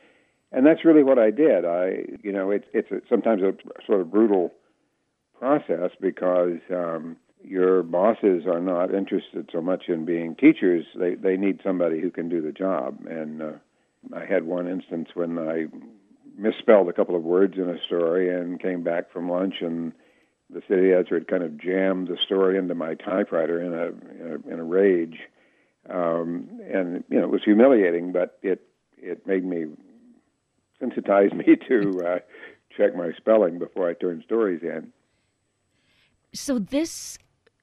and 0.51 0.65
that's 0.65 0.85
really 0.85 1.03
what 1.03 1.19
I 1.19 1.31
did. 1.31 1.65
I 1.65 2.05
you 2.23 2.31
know 2.31 2.49
it's 2.49 2.67
it's 2.73 2.89
sometimes 3.09 3.41
a 3.41 3.53
sort 3.85 3.99
of 3.99 4.09
brutal 4.09 4.53
process 5.37 5.91
because 5.99 6.59
um, 6.71 7.17
your 7.43 7.83
bosses 7.83 8.45
are 8.47 8.61
not 8.61 8.93
interested 8.93 9.49
so 9.51 9.61
much 9.61 9.83
in 9.89 10.05
being 10.05 10.35
teachers; 10.35 10.85
they 10.95 11.15
they 11.15 11.35
need 11.35 11.59
somebody 11.61 11.99
who 11.99 12.09
can 12.09 12.29
do 12.29 12.41
the 12.41 12.53
job. 12.53 12.99
And 13.05 13.41
uh, 13.41 13.51
I 14.15 14.25
had 14.25 14.43
one 14.43 14.67
instance 14.67 15.09
when 15.13 15.37
I 15.37 15.65
misspelled 16.37 16.89
a 16.89 16.93
couple 16.93 17.15
of 17.15 17.23
words 17.23 17.55
in 17.57 17.69
a 17.69 17.81
story 17.85 18.29
and 18.29 18.59
came 18.59 18.83
back 18.83 19.11
from 19.11 19.29
lunch 19.29 19.55
and 19.61 19.93
the 20.49 20.61
city 20.67 20.91
editor 20.91 21.15
had 21.15 21.27
kind 21.27 21.43
of 21.43 21.57
jammed 21.57 22.07
the 22.07 22.17
story 22.23 22.57
into 22.57 22.75
my 22.75 22.93
typewriter 22.95 23.61
in 23.61 23.73
a 23.73 24.23
in 24.23 24.31
a, 24.31 24.53
in 24.53 24.59
a 24.59 24.63
rage, 24.63 25.19
um, 25.89 26.49
and 26.71 27.03
you 27.09 27.19
know 27.19 27.25
it 27.25 27.31
was 27.31 27.43
humiliating, 27.43 28.11
but 28.11 28.37
it 28.43 28.61
it 28.97 29.25
made 29.25 29.43
me 29.43 29.65
sensitized 30.79 31.33
me 31.47 31.55
to 31.67 32.01
uh, 32.05 32.19
check 32.75 32.95
my 32.95 33.11
spelling 33.17 33.59
before 33.59 33.89
I 33.89 33.93
turned 33.93 34.23
stories 34.23 34.61
in. 34.61 34.91
So 36.33 36.59
this 36.59 37.17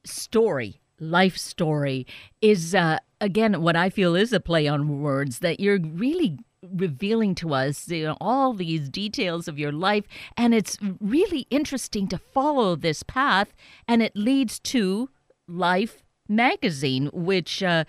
story, 0.04 0.80
life 0.98 1.36
story, 1.36 2.06
is 2.40 2.74
uh, 2.74 2.98
again 3.20 3.62
what 3.62 3.76
I 3.76 3.90
feel 3.90 4.16
is 4.16 4.32
a 4.32 4.40
play 4.40 4.66
on 4.66 5.00
words 5.00 5.38
that 5.38 5.60
you're 5.60 5.78
really 5.80 6.38
revealing 6.62 7.34
to 7.34 7.54
us 7.54 7.88
you 7.88 8.04
know, 8.04 8.16
all 8.20 8.52
these 8.52 8.88
details 8.88 9.48
of 9.48 9.58
your 9.58 9.72
life 9.72 10.04
and 10.36 10.54
it's 10.54 10.78
really 11.00 11.46
interesting 11.50 12.06
to 12.08 12.18
follow 12.18 12.76
this 12.76 13.02
path 13.02 13.52
and 13.88 14.02
it 14.02 14.14
leads 14.14 14.58
to 14.58 15.08
life 15.48 16.02
magazine 16.28 17.10
which 17.12 17.62
uh, 17.62 17.84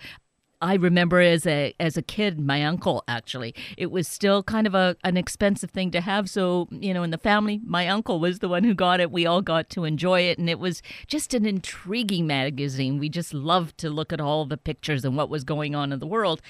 I 0.64 0.76
remember 0.76 1.20
as 1.20 1.46
a 1.46 1.74
as 1.78 1.98
a 1.98 2.02
kid, 2.02 2.40
my 2.40 2.64
uncle 2.64 3.04
actually. 3.06 3.54
It 3.76 3.90
was 3.90 4.08
still 4.08 4.42
kind 4.42 4.66
of 4.66 4.74
a 4.74 4.96
an 5.04 5.18
expensive 5.18 5.70
thing 5.70 5.90
to 5.90 6.00
have. 6.00 6.30
So 6.30 6.68
you 6.70 6.94
know, 6.94 7.02
in 7.02 7.10
the 7.10 7.18
family, 7.18 7.60
my 7.66 7.86
uncle 7.86 8.18
was 8.18 8.38
the 8.38 8.48
one 8.48 8.64
who 8.64 8.72
got 8.72 8.98
it. 8.98 9.10
We 9.10 9.26
all 9.26 9.42
got 9.42 9.68
to 9.70 9.84
enjoy 9.84 10.22
it, 10.22 10.38
and 10.38 10.48
it 10.48 10.58
was 10.58 10.80
just 11.06 11.34
an 11.34 11.44
intriguing 11.44 12.26
magazine. 12.26 12.98
We 12.98 13.10
just 13.10 13.34
loved 13.34 13.76
to 13.78 13.90
look 13.90 14.10
at 14.10 14.22
all 14.22 14.46
the 14.46 14.56
pictures 14.56 15.04
and 15.04 15.18
what 15.18 15.28
was 15.28 15.44
going 15.44 15.74
on 15.74 15.92
in 15.92 15.98
the 15.98 16.06
world. 16.06 16.40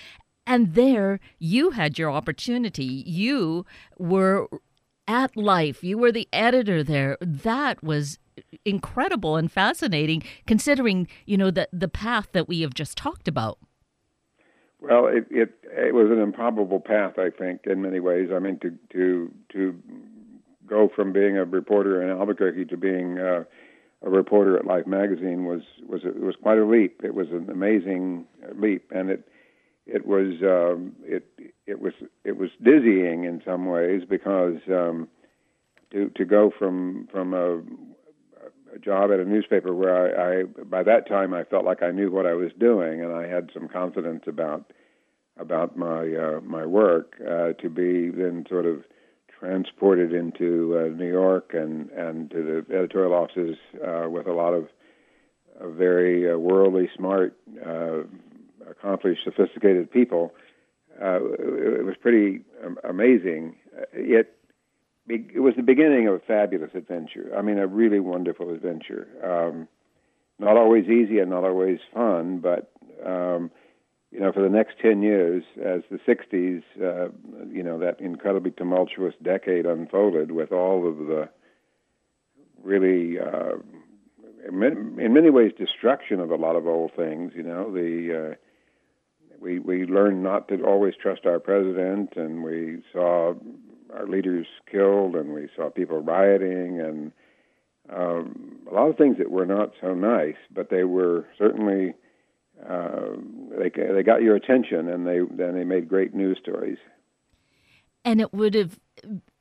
And 0.46 0.74
there, 0.74 1.20
you 1.38 1.70
had 1.70 1.98
your 1.98 2.10
opportunity. 2.10 3.02
You 3.06 3.64
were 3.98 4.48
at 5.08 5.36
Life. 5.36 5.82
You 5.82 5.98
were 5.98 6.12
the 6.12 6.28
editor 6.32 6.82
there. 6.82 7.16
That 7.20 7.82
was 7.82 8.18
incredible 8.64 9.36
and 9.36 9.50
fascinating, 9.50 10.22
considering 10.46 11.08
you 11.26 11.36
know 11.36 11.50
the 11.50 11.68
the 11.72 11.88
path 11.88 12.28
that 12.32 12.48
we 12.48 12.60
have 12.60 12.74
just 12.74 12.96
talked 12.96 13.28
about. 13.28 13.58
Well, 14.80 15.06
it, 15.06 15.26
it 15.30 15.54
it 15.64 15.94
was 15.94 16.10
an 16.10 16.20
improbable 16.20 16.80
path, 16.80 17.18
I 17.18 17.30
think, 17.30 17.62
in 17.66 17.80
many 17.80 18.00
ways. 18.00 18.28
I 18.34 18.38
mean, 18.38 18.58
to 18.60 18.76
to 18.92 19.32
to 19.52 19.82
go 20.66 20.90
from 20.94 21.12
being 21.12 21.36
a 21.38 21.44
reporter 21.44 22.02
in 22.02 22.10
Albuquerque 22.10 22.66
to 22.66 22.76
being 22.76 23.18
uh, 23.18 23.44
a 24.02 24.10
reporter 24.10 24.58
at 24.58 24.66
Life 24.66 24.86
magazine 24.86 25.46
was 25.46 25.62
was 25.86 26.02
was 26.04 26.34
quite 26.42 26.58
a 26.58 26.66
leap. 26.66 27.00
It 27.02 27.14
was 27.14 27.28
an 27.30 27.48
amazing 27.50 28.26
leap, 28.56 28.90
and 28.94 29.10
it 29.10 29.26
it 29.86 30.06
was 30.06 30.42
um, 30.42 30.94
it 31.02 31.26
it 31.66 31.80
was 31.80 31.92
it 32.24 32.36
was 32.36 32.50
dizzying 32.62 33.24
in 33.24 33.42
some 33.44 33.66
ways 33.66 34.02
because 34.08 34.58
um, 34.68 35.08
to 35.92 36.10
to 36.10 36.24
go 36.24 36.50
from 36.58 37.08
from 37.12 37.34
a 37.34 37.58
a 38.74 38.78
job 38.78 39.10
at 39.12 39.20
a 39.20 39.24
newspaper 39.24 39.74
where 39.74 40.18
I, 40.18 40.40
I 40.40 40.42
by 40.64 40.82
that 40.82 41.06
time 41.08 41.34
I 41.34 41.44
felt 41.44 41.64
like 41.64 41.82
I 41.82 41.90
knew 41.90 42.10
what 42.10 42.26
I 42.26 42.34
was 42.34 42.50
doing 42.58 43.02
and 43.02 43.12
I 43.12 43.28
had 43.28 43.50
some 43.52 43.68
confidence 43.68 44.24
about 44.26 44.72
about 45.38 45.76
my 45.76 46.14
uh, 46.14 46.40
my 46.42 46.64
work 46.64 47.14
uh, 47.20 47.52
to 47.54 47.68
be 47.68 48.10
then 48.10 48.44
sort 48.48 48.66
of 48.66 48.84
transported 49.38 50.12
into 50.12 50.78
uh, 50.78 50.96
New 50.96 51.10
York 51.10 51.52
and 51.54 51.90
and 51.90 52.30
to 52.30 52.64
the 52.68 52.74
editorial 52.74 53.12
offices 53.12 53.56
uh, 53.86 54.08
with 54.08 54.26
a 54.26 54.32
lot 54.32 54.54
of 54.54 54.68
uh, 55.60 55.68
very 55.68 56.30
uh, 56.30 56.36
worldly 56.36 56.88
smart, 56.96 57.36
uh, 57.64 57.98
accomplished, 58.70 59.22
sophisticated 59.24 59.90
people. 59.90 60.34
Uh, 61.00 61.24
it, 61.24 61.80
it 61.80 61.84
was 61.84 61.96
pretty 62.00 62.40
um, 62.64 62.78
amazing. 62.88 63.56
Yet 63.96 64.32
it 65.08 65.40
was 65.40 65.54
the 65.56 65.62
beginning 65.62 66.08
of 66.08 66.14
a 66.14 66.18
fabulous 66.20 66.70
adventure. 66.74 67.30
I 67.36 67.42
mean, 67.42 67.58
a 67.58 67.66
really 67.66 68.00
wonderful 68.00 68.50
adventure. 68.50 69.06
Um, 69.22 69.68
not 70.38 70.56
always 70.56 70.88
easy 70.88 71.18
and 71.18 71.30
not 71.30 71.44
always 71.44 71.78
fun, 71.92 72.38
but 72.38 72.70
um, 73.04 73.50
you 74.10 74.20
know, 74.20 74.32
for 74.32 74.42
the 74.42 74.48
next 74.48 74.78
ten 74.80 75.02
years, 75.02 75.42
as 75.62 75.82
the 75.90 75.98
'60s, 75.98 76.62
uh, 76.80 77.10
you 77.52 77.62
know, 77.62 77.78
that 77.78 78.00
incredibly 78.00 78.52
tumultuous 78.52 79.14
decade 79.22 79.66
unfolded 79.66 80.30
with 80.30 80.52
all 80.52 80.88
of 80.88 80.98
the 80.98 81.28
really, 82.62 83.18
uh, 83.18 83.56
in 84.48 85.12
many 85.12 85.30
ways, 85.30 85.52
destruction 85.58 86.20
of 86.20 86.30
a 86.30 86.36
lot 86.36 86.56
of 86.56 86.66
old 86.66 86.92
things. 86.96 87.32
You 87.34 87.42
know, 87.42 87.72
the 87.72 88.32
uh, 88.32 88.34
we 89.40 89.58
we 89.58 89.84
learned 89.84 90.22
not 90.22 90.48
to 90.48 90.64
always 90.64 90.94
trust 91.00 91.26
our 91.26 91.38
president, 91.38 92.14
and 92.16 92.42
we 92.42 92.82
saw 92.92 93.34
our 93.92 94.06
leaders 94.06 94.46
killed, 94.70 95.14
and 95.14 95.32
we 95.32 95.48
saw 95.54 95.70
people 95.70 96.00
rioting, 96.00 96.80
and 96.80 97.12
um, 97.90 98.58
a 98.70 98.74
lot 98.74 98.88
of 98.88 98.96
things 98.96 99.18
that 99.18 99.30
were 99.30 99.46
not 99.46 99.72
so 99.80 99.94
nice, 99.94 100.36
but 100.52 100.70
they 100.70 100.84
were 100.84 101.26
certainly 101.38 101.94
uh, 102.68 103.10
they 103.58 103.70
they 103.70 104.02
got 104.02 104.22
your 104.22 104.36
attention, 104.36 104.88
and 104.88 105.06
they 105.06 105.20
then 105.30 105.54
they 105.54 105.64
made 105.64 105.88
great 105.88 106.14
news 106.14 106.38
stories. 106.40 106.78
And 108.04 108.20
it 108.20 108.32
would 108.34 108.54
have 108.54 108.78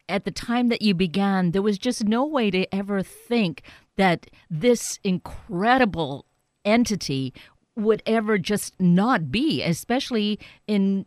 at 0.09 0.25
the 0.25 0.31
time 0.31 0.69
that 0.69 0.81
you 0.81 0.93
began, 0.93 1.51
there 1.51 1.61
was 1.61 1.77
just 1.77 2.03
no 2.03 2.25
way 2.25 2.51
to 2.51 2.73
ever 2.73 3.01
think 3.01 3.61
that 3.95 4.27
this 4.49 4.99
incredible 5.03 6.25
entity 6.65 7.33
would 7.75 8.03
ever 8.05 8.37
just 8.37 8.79
not 8.79 9.31
be, 9.31 9.61
especially 9.63 10.39
in 10.67 11.05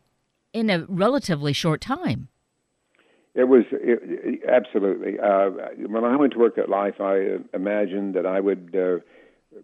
in 0.53 0.71
a 0.71 0.87
relatively 0.89 1.53
short 1.53 1.81
time. 1.81 2.29
It 3.35 3.49
was 3.49 3.65
it, 3.71 4.01
it, 4.03 4.41
absolutely. 4.49 5.19
Uh, 5.19 5.51
when 5.87 6.05
I 6.05 6.17
went 6.17 6.33
to 6.33 6.39
work 6.39 6.57
at 6.57 6.71
Life, 6.71 7.01
I 7.01 7.37
imagined 7.53 8.15
that 8.15 8.25
I 8.25 8.41
would 8.41 8.75
uh, 8.75 9.05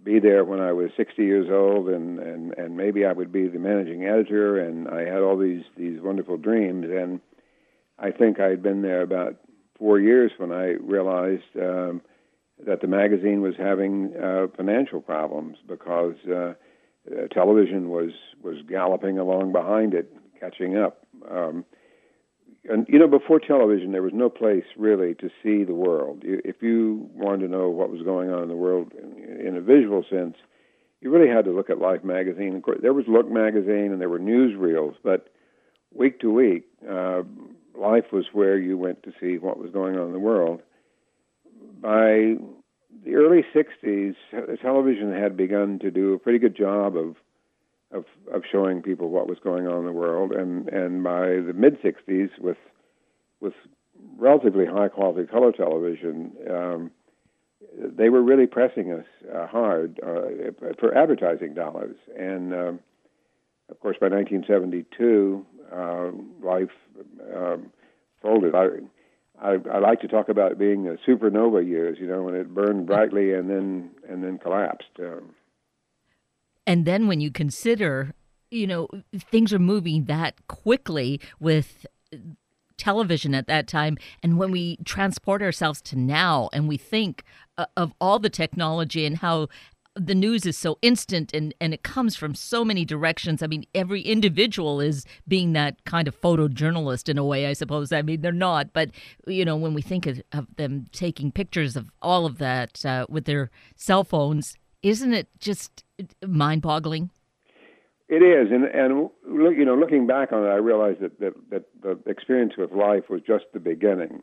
be 0.05 0.19
there 0.19 0.45
when 0.45 0.61
I 0.61 0.73
was 0.73 0.91
60 0.97 1.23
years 1.23 1.49
old, 1.51 1.89
and, 1.89 2.19
and, 2.19 2.53
and 2.59 2.77
maybe 2.77 3.07
I 3.07 3.13
would 3.13 3.33
be 3.33 3.49
the 3.49 3.59
managing 3.59 4.05
editor. 4.05 4.59
And 4.59 4.89
I 4.89 5.01
had 5.01 5.23
all 5.23 5.39
these 5.39 5.65
these 5.77 6.01
wonderful 6.01 6.37
dreams. 6.37 6.87
And 6.91 7.21
I 7.99 8.11
think 8.11 8.41
I 8.41 8.49
had 8.49 8.63
been 8.63 8.83
there 8.83 9.01
about 9.01 9.37
four 9.79 9.99
years 9.99 10.33
when 10.37 10.53
I 10.53 10.75
realized 10.81 11.57
um, 11.57 12.03
that 12.67 12.81
the 12.83 12.87
magazine 12.87 13.41
was 13.41 13.55
having 13.59 14.15
uh, 14.17 14.49
financial 14.57 15.01
problems 15.01 15.57
because 15.67 16.17
uh, 16.27 16.53
television 17.33 17.91
was 17.91 18.11
was 18.43 18.57
galloping 18.69 19.19
along 19.19 19.53
behind 19.53 19.95
it, 19.95 20.13
catching 20.39 20.77
up. 20.77 21.07
Um, 21.31 21.65
and 22.69 22.87
you 22.89 22.99
know, 22.99 23.09
before 23.09 23.41
television, 23.41 23.93
there 23.93 24.03
was 24.03 24.13
no 24.15 24.29
place 24.29 24.65
really 24.77 25.15
to 25.17 25.29
see 25.43 25.65
the 25.65 25.75
world. 25.75 26.23
If 26.23 26.63
you 26.63 27.11
wanted 27.15 27.47
to 27.47 27.53
know 27.53 27.69
what 27.69 27.91
was 27.91 28.03
going 28.03 28.31
on 28.31 28.43
in 28.43 28.49
the 28.49 28.57
world 28.57 28.93
in, 28.93 29.47
in 29.47 29.57
a 29.57 29.61
visual 29.61 30.05
sense, 30.09 30.37
you 31.01 31.11
really 31.11 31.29
had 31.29 31.45
to 31.47 31.51
look 31.51 31.71
at 31.71 31.79
Life 31.79 32.05
magazine. 32.05 32.55
Of 32.55 32.63
course, 32.63 32.79
there 32.81 32.95
was 32.95 33.07
Look 33.09 33.31
magazine 33.31 33.91
and 33.91 34.01
there 34.01 34.09
were 34.09 34.21
newsreels, 34.21 34.95
but 35.03 35.29
week 35.93 36.21
to 36.21 36.33
week, 36.33 36.65
uh, 36.89 37.23
Life 37.77 38.13
was 38.13 38.27
where 38.33 38.59
you 38.59 38.79
went 38.79 39.03
to 39.03 39.13
see 39.21 39.39
what 39.39 39.59
was 39.59 39.71
going 39.71 39.97
on 39.99 40.07
in 40.07 40.13
the 40.13 40.19
world. 40.21 40.61
By 41.81 42.37
the 43.05 43.15
early 43.15 43.45
'60s, 43.55 44.15
television 44.61 45.13
had 45.13 45.37
begun 45.37 45.79
to 45.81 45.91
do 45.91 46.15
a 46.15 46.19
pretty 46.19 46.39
good 46.39 46.57
job 46.57 46.97
of 46.97 47.17
of 47.91 48.05
of 48.33 48.43
showing 48.51 48.83
people 48.83 49.09
what 49.11 49.29
was 49.29 49.39
going 49.43 49.67
on 49.67 49.81
in 49.81 49.85
the 49.87 49.93
world. 49.93 50.33
And 50.33 50.69
and 50.69 51.03
by 51.03 51.27
the 51.27 51.53
mid 51.55 51.81
'60s, 51.83 52.31
with 52.39 52.59
with 53.41 53.55
relatively 54.17 54.67
high 54.67 54.89
quality 54.89 55.27
color 55.27 55.53
television, 55.53 56.33
um, 56.51 56.91
they 57.77 58.09
were 58.09 58.23
really 58.23 58.47
pressing 58.47 58.93
us 58.93 59.07
uh, 59.35 59.47
hard 59.47 60.01
uh, 60.03 60.73
for 60.79 60.97
advertising 60.97 61.55
dollars. 61.55 61.97
And 62.19 62.55
um, 62.55 62.81
of 63.69 63.81
course, 63.81 63.97
by 64.01 64.09
1972, 64.09 65.47
uh, 65.75 66.11
life 66.47 66.69
um, 67.35 67.73
folded. 68.21 68.55
I, 68.55 68.67
I, 69.43 69.57
I 69.73 69.79
like 69.79 70.01
to 70.01 70.09
talk 70.09 70.29
about 70.29 70.59
being 70.59 70.87
a 70.87 70.97
supernova 71.09 71.67
years, 71.67 71.99
you 72.01 72.07
know, 72.07 72.23
when 72.23 72.35
it 72.35 72.55
burned 72.55 72.87
brightly 72.87 73.33
and 73.33 73.51
then 73.51 73.91
and 74.09 74.23
then 74.23 74.39
collapsed. 74.39 74.91
Um, 75.01 75.35
and 76.67 76.85
then 76.85 77.09
when 77.09 77.21
you 77.21 77.31
consider, 77.31 78.15
you 78.51 78.67
know, 78.67 78.89
things 79.19 79.53
are 79.53 79.59
moving 79.59 80.05
that 80.05 80.47
quickly 80.47 81.21
with 81.41 81.87
television 82.79 83.35
at 83.35 83.47
that 83.47 83.67
time 83.67 83.97
and 84.23 84.39
when 84.39 84.51
we 84.51 84.77
transport 84.85 85.43
ourselves 85.43 85.81
to 85.81 85.97
now 85.97 86.49
and 86.53 86.67
we 86.67 86.77
think 86.77 87.23
uh, 87.57 87.67
of 87.77 87.93
all 88.01 88.19
the 88.19 88.31
technology 88.31 89.07
and 89.07 89.19
how 89.19 89.47
the 89.95 90.15
news 90.15 90.47
is 90.47 90.57
so 90.57 90.79
instant 90.81 91.35
and, 91.35 91.55
and 91.61 91.75
it 91.75 91.83
comes 91.83 92.17
from 92.17 92.35
so 92.35 92.65
many 92.65 92.85
directions. 92.85 93.43
I 93.43 93.47
mean, 93.47 93.65
every 93.75 94.01
individual 94.01 94.81
is 94.81 95.05
being 95.29 95.53
that 95.53 95.85
kind 95.85 96.09
of 96.09 96.19
photojournalist 96.21 97.09
in 97.09 97.19
a 97.19 97.25
way, 97.25 97.47
I 97.47 97.53
suppose. 97.53 97.93
I 97.93 98.03
mean, 98.03 98.23
they're 98.23 98.33
not, 98.33 98.73
but, 98.73 98.91
you 99.27 99.45
know, 99.45 99.57
when 99.57 99.75
we 99.75 99.83
think 99.83 100.07
of, 100.07 100.23
of 100.33 100.47
them 100.57 100.87
taking 100.93 101.31
pictures 101.31 101.77
of 101.77 101.91
all 102.01 102.25
of 102.25 102.39
that 102.39 102.85
uh, 102.87 103.07
with 103.09 103.27
their 103.27 103.51
cell 103.77 104.05
phones, 104.05 104.57
isn't 104.83 105.13
it 105.13 105.29
just 105.39 105.85
mind 106.27 106.63
boggling? 106.63 107.11
It 108.09 108.23
is, 108.23 108.53
and 108.53 108.65
and 108.65 109.09
look, 109.27 109.55
you 109.57 109.65
know, 109.65 109.75
looking 109.75 110.07
back 110.07 110.33
on 110.33 110.45
it, 110.45 110.49
I 110.49 110.57
realized 110.57 111.01
that, 111.01 111.19
that 111.21 111.33
that 111.51 111.65
the 111.83 111.99
experience 112.11 112.53
with 112.59 112.71
life 112.71 113.05
was 113.09 113.23
just 113.27 113.45
the 113.55 113.61
beginning. 113.61 114.23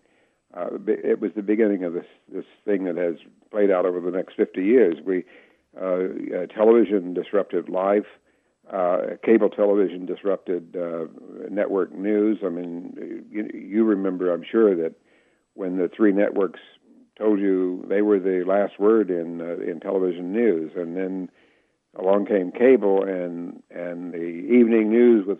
Uh, 0.53 0.67
it 0.85 1.19
was 1.19 1.31
the 1.35 1.41
beginning 1.41 1.83
of 1.83 1.93
this 1.93 2.05
this 2.31 2.45
thing 2.65 2.83
that 2.83 2.97
has 2.97 3.15
played 3.49 3.71
out 3.71 3.88
over 3.88 3.99
the 3.99 4.15
next 4.15 4.35
50 4.35 4.63
years. 4.63 4.97
We 5.03 5.25
television 6.53 7.13
disrupted 7.13 7.69
life. 7.69 8.05
Uh, 8.71 9.15
cable 9.24 9.50
television 9.50 10.05
disrupted 10.05 10.75
uh, 10.75 11.05
network 11.50 11.91
news. 11.91 12.38
I 12.45 12.50
mean, 12.50 13.25
you, 13.31 13.50
you 13.51 13.83
remember, 13.83 14.31
I'm 14.31 14.45
sure, 14.50 14.75
that 14.75 14.93
when 15.55 15.77
the 15.77 15.89
three 15.89 16.12
networks 16.12 16.59
told 17.17 17.39
you 17.39 17.83
they 17.89 18.01
were 18.03 18.19
the 18.19 18.43
last 18.48 18.79
word 18.79 19.09
in 19.09 19.41
uh, 19.41 19.71
in 19.71 19.79
television 19.79 20.31
news, 20.31 20.71
and 20.75 20.95
then 20.95 21.29
along 21.95 22.27
came 22.27 22.51
cable, 22.51 23.03
and 23.03 23.62
and 23.71 24.13
the 24.13 24.19
evening 24.19 24.89
news 24.89 25.25
with 25.25 25.39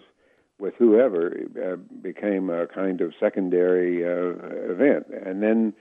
with 0.60 0.74
whoever 0.78 1.38
uh, 1.64 1.76
became 2.02 2.50
a 2.50 2.68
kind 2.68 3.00
of 3.02 3.14
secondary 3.20 4.04
uh, 4.04 4.72
event, 4.72 5.06
and 5.26 5.42
then 5.42 5.74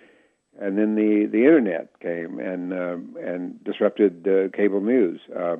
and 0.60 0.76
then 0.78 0.94
the 0.94 1.26
the 1.30 1.44
internet 1.44 1.98
came 2.00 2.38
and 2.38 2.72
uh, 2.72 2.96
and 3.20 3.62
disrupted 3.64 4.26
uh, 4.26 4.56
cable 4.56 4.80
news. 4.80 5.20
Uh, 5.34 5.56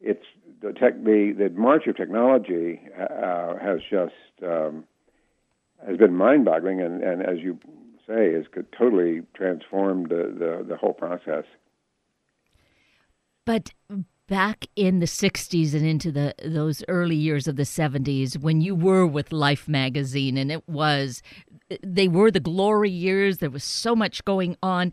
it's 0.00 0.24
the 0.62 0.72
tech 0.72 1.02
the 1.04 1.32
the 1.36 1.50
march 1.50 1.86
of 1.86 1.96
technology 1.96 2.80
uh, 2.98 3.56
has 3.58 3.80
just 3.90 4.14
um, 4.42 4.84
has 5.86 5.96
been 5.96 6.14
mind-boggling, 6.14 6.80
and, 6.80 7.02
and 7.02 7.22
as 7.22 7.38
you 7.38 7.58
say, 8.06 8.32
has 8.32 8.44
totally 8.76 9.22
transformed 9.34 10.10
the, 10.10 10.34
the, 10.38 10.64
the 10.68 10.76
whole 10.76 10.92
process. 10.92 11.44
But 13.46 13.70
back 14.30 14.68
in 14.76 15.00
the 15.00 15.06
60s 15.06 15.74
and 15.74 15.84
into 15.84 16.12
the 16.12 16.32
those 16.44 16.84
early 16.86 17.16
years 17.16 17.48
of 17.48 17.56
the 17.56 17.64
70s 17.64 18.38
when 18.38 18.60
you 18.60 18.76
were 18.76 19.04
with 19.04 19.32
Life 19.32 19.66
magazine 19.66 20.38
and 20.38 20.52
it 20.52 20.66
was 20.68 21.20
they 21.82 22.06
were 22.08 22.30
the 22.30 22.40
glory 22.40 22.90
years. 22.90 23.38
There 23.38 23.50
was 23.50 23.64
so 23.64 23.94
much 23.94 24.24
going 24.24 24.56
on. 24.62 24.92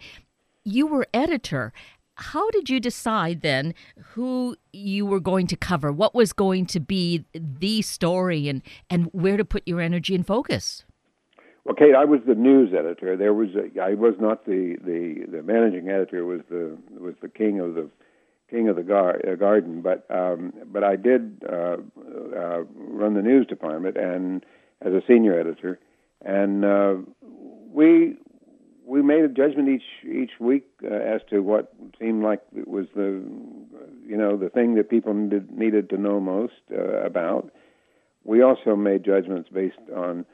You 0.65 0.87
were 0.87 1.07
editor. 1.13 1.71
How 2.15 2.49
did 2.49 2.67
you 2.67 2.79
decide 2.79 3.41
then 3.41 3.75
who 4.13 4.57
you 4.73 5.05
were 5.05 5.19
going 5.19 5.45
to 5.47 5.55
cover? 5.55 5.91
What 5.91 6.15
was 6.15 6.33
going 6.33 6.65
to 6.67 6.79
be 6.79 7.23
the 7.33 7.83
story 7.83 8.49
and 8.49 8.63
and 8.89 9.05
where 9.13 9.37
to 9.37 9.45
put 9.45 9.67
your 9.67 9.79
energy 9.79 10.15
and 10.15 10.25
focus? 10.25 10.83
Well, 11.63 11.75
Kate, 11.75 11.95
I 11.95 12.05
was 12.05 12.21
the 12.25 12.33
news 12.33 12.73
editor. 12.73 13.15
There 13.15 13.33
was 13.33 13.49
a, 13.55 13.81
I 13.81 13.93
was 13.93 14.15
not 14.19 14.45
the, 14.45 14.77
the, 14.83 15.25
the 15.29 15.43
managing 15.43 15.89
editor. 15.89 16.25
Was 16.25 16.41
the 16.49 16.77
was 16.97 17.13
the 17.21 17.29
king 17.29 17.59
of 17.59 17.75
the 17.75 17.89
king 18.49 18.69
of 18.69 18.75
the 18.75 18.83
gar- 18.83 19.21
uh, 19.27 19.35
garden, 19.35 19.81
but 19.81 20.05
um, 20.09 20.53
but 20.71 20.83
I 20.83 20.95
did 20.95 21.43
uh, 21.47 21.77
uh, 22.35 22.63
run 22.75 23.13
the 23.13 23.21
news 23.21 23.45
department 23.47 23.97
and 23.97 24.45
as 24.81 24.93
a 24.93 25.01
senior 25.07 25.39
editor, 25.39 25.79
and 26.23 26.63
uh, 26.63 26.95
we 27.71 28.15
we 28.85 29.01
made 29.01 29.23
a 29.23 29.27
judgment 29.27 29.69
each 29.69 30.09
each 30.09 30.31
week 30.39 30.67
uh, 30.83 30.93
as 30.93 31.21
to 31.29 31.41
what 31.41 31.73
seemed 31.99 32.23
like 32.23 32.41
was 32.65 32.87
the 32.95 33.21
you 34.05 34.17
know 34.17 34.37
the 34.37 34.49
thing 34.49 34.75
that 34.75 34.89
people 34.89 35.13
needed, 35.13 35.51
needed 35.51 35.89
to 35.89 35.97
know 35.97 36.19
most 36.19 36.53
uh, 36.71 37.01
about. 37.03 37.51
We 38.23 38.41
also 38.41 38.75
made 38.75 39.03
judgments 39.03 39.49
based 39.53 39.77
on 39.95 40.25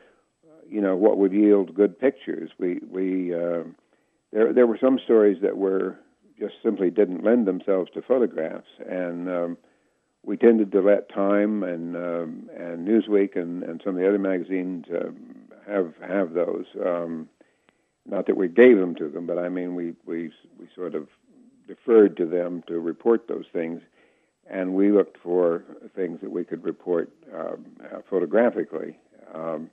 you 0.69 0.82
know 0.82 0.95
what 0.95 1.17
would 1.17 1.34
yield 1.34 1.73
good 1.73 1.99
pictures. 1.99 2.52
We 2.60 2.80
we 2.89 3.34
uh, 3.34 3.63
there 4.32 4.54
there 4.54 4.67
were 4.67 4.78
some 4.80 4.99
stories 5.04 5.41
that 5.41 5.58
were 5.58 5.97
just 6.39 6.56
simply 6.63 6.89
didn't 6.89 7.24
lend 7.24 7.48
themselves 7.48 7.91
to 7.93 8.02
photographs, 8.02 8.67
and 8.88 9.30
um, 9.30 9.58
we 10.26 10.38
tended 10.38 10.72
to 10.72 10.82
let 10.82 11.10
Time 11.10 11.63
and 11.63 11.96
um, 11.96 12.50
and 12.58 12.88
Newsweek 12.88 13.36
and, 13.36 13.63
and 13.63 13.82
some 13.84 13.96
of 13.96 14.02
the 14.02 14.08
other 14.08 14.19
magazines 14.19 14.86
uh, 14.93 15.12
have 15.67 15.93
have 16.06 16.34
those. 16.34 16.65
Um, 16.84 17.30
not 18.06 18.28
that 18.28 18.38
we 18.38 18.48
gave 18.48 18.78
them 18.78 18.96
to 18.96 19.10
them, 19.10 19.26
but 19.26 19.38
I 19.38 19.50
mean 19.50 19.76
we 19.76 19.93
we 20.06 20.32
we 20.60 20.67
sort 20.76 20.96
of 20.96 21.08
deferred 21.67 22.17
to 22.17 22.26
them 22.26 22.63
to 22.67 22.80
report 22.80 23.28
those 23.28 23.46
things, 23.54 23.82
and 24.50 24.74
we 24.74 24.91
looked 24.91 25.17
for 25.22 25.63
things 25.96 26.19
that 26.22 26.32
we 26.32 26.43
could 26.43 26.63
report 26.63 27.12
um, 27.34 27.65
uh, 27.84 28.00
photographically. 28.10 28.98
Um, 29.34 29.69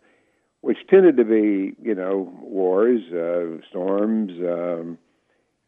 which 0.62 0.78
tended 0.88 1.16
to 1.16 1.24
be, 1.24 1.74
you 1.82 1.94
know, 1.94 2.30
wars, 2.42 3.00
uh, 3.12 3.64
storms, 3.68 4.32
um, 4.40 4.98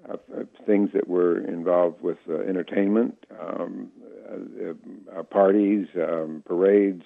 uh, 0.09 0.15
uh, 0.15 0.43
things 0.67 0.91
that 0.95 1.09
were 1.09 1.38
involved 1.38 2.03
with 2.03 2.19
uh, 2.29 2.38
entertainment, 2.41 3.25
um, 3.41 3.91
uh, 4.31 5.19
uh, 5.19 5.23
parties, 5.23 5.87
um, 5.97 6.43
parades, 6.47 7.03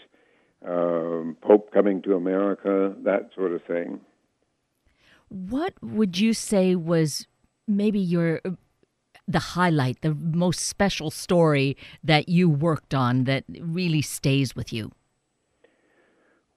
um, 0.67 1.37
Pope 1.43 1.73
coming 1.73 2.03
to 2.03 2.15
America, 2.15 2.95
that 3.05 3.31
sort 3.35 3.53
of 3.53 3.63
thing. 3.65 4.01
What 5.29 5.75
would 5.83 6.19
you 6.19 6.33
say 6.33 6.75
was 6.75 7.27
maybe 7.67 7.99
your 7.99 8.41
the 9.29 9.39
highlight, 9.41 10.01
the 10.03 10.15
most 10.15 10.61
special 10.61 11.11
story 11.11 11.77
that 12.05 12.29
you 12.29 12.49
worked 12.49 12.95
on 12.95 13.25
that 13.25 13.45
really 13.61 14.03
stays 14.03 14.55
with 14.55 14.73
you? 14.73 14.93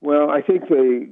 Well, 0.01 0.29
I 0.29 0.41
think 0.41 0.69
the 0.69 1.09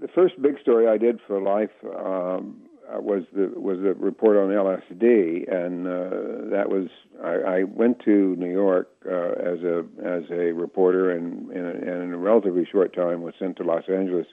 the 0.00 0.08
first 0.08 0.40
big 0.40 0.60
story 0.60 0.86
I 0.86 0.98
did 0.98 1.20
for 1.26 1.40
Life 1.40 1.70
um, 1.84 2.60
uh, 2.66 2.73
was 2.92 3.22
the 3.34 3.52
was 3.56 3.78
the 3.78 3.94
report 3.94 4.36
on 4.36 4.48
LSD, 4.48 5.52
and 5.52 5.86
uh, 5.86 6.50
that 6.54 6.68
was 6.68 6.88
I, 7.22 7.60
I 7.60 7.64
went 7.64 8.00
to 8.04 8.36
New 8.36 8.50
York 8.50 8.90
uh, 9.06 9.32
as 9.32 9.62
a 9.62 9.84
as 10.04 10.24
a 10.30 10.52
reporter, 10.52 11.10
and, 11.10 11.50
and, 11.50 11.66
and 11.66 12.02
in 12.02 12.12
a 12.12 12.18
relatively 12.18 12.66
short 12.70 12.94
time 12.94 13.22
was 13.22 13.34
sent 13.38 13.56
to 13.58 13.64
Los 13.64 13.84
Angeles 13.88 14.26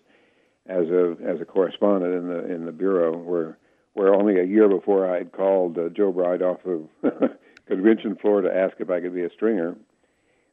as 0.68 0.88
a 0.90 1.16
as 1.26 1.42
a 1.42 1.46
correspondent 1.46 2.14
in 2.14 2.28
the 2.28 2.54
in 2.54 2.66
the 2.66 2.72
bureau, 2.72 3.18
where 3.18 3.58
where 3.94 4.14
only 4.14 4.40
a 4.40 4.44
year 4.44 4.68
before 4.68 5.10
I 5.12 5.18
had 5.18 5.32
called 5.32 5.78
uh, 5.78 5.90
Joe 5.90 6.12
Bride 6.12 6.42
off 6.42 6.60
of 6.66 6.88
convention 7.68 8.16
floor 8.16 8.42
to 8.42 8.54
ask 8.54 8.76
if 8.80 8.90
I 8.90 9.02
could 9.02 9.14
be 9.14 9.24
a 9.24 9.30
stringer. 9.30 9.76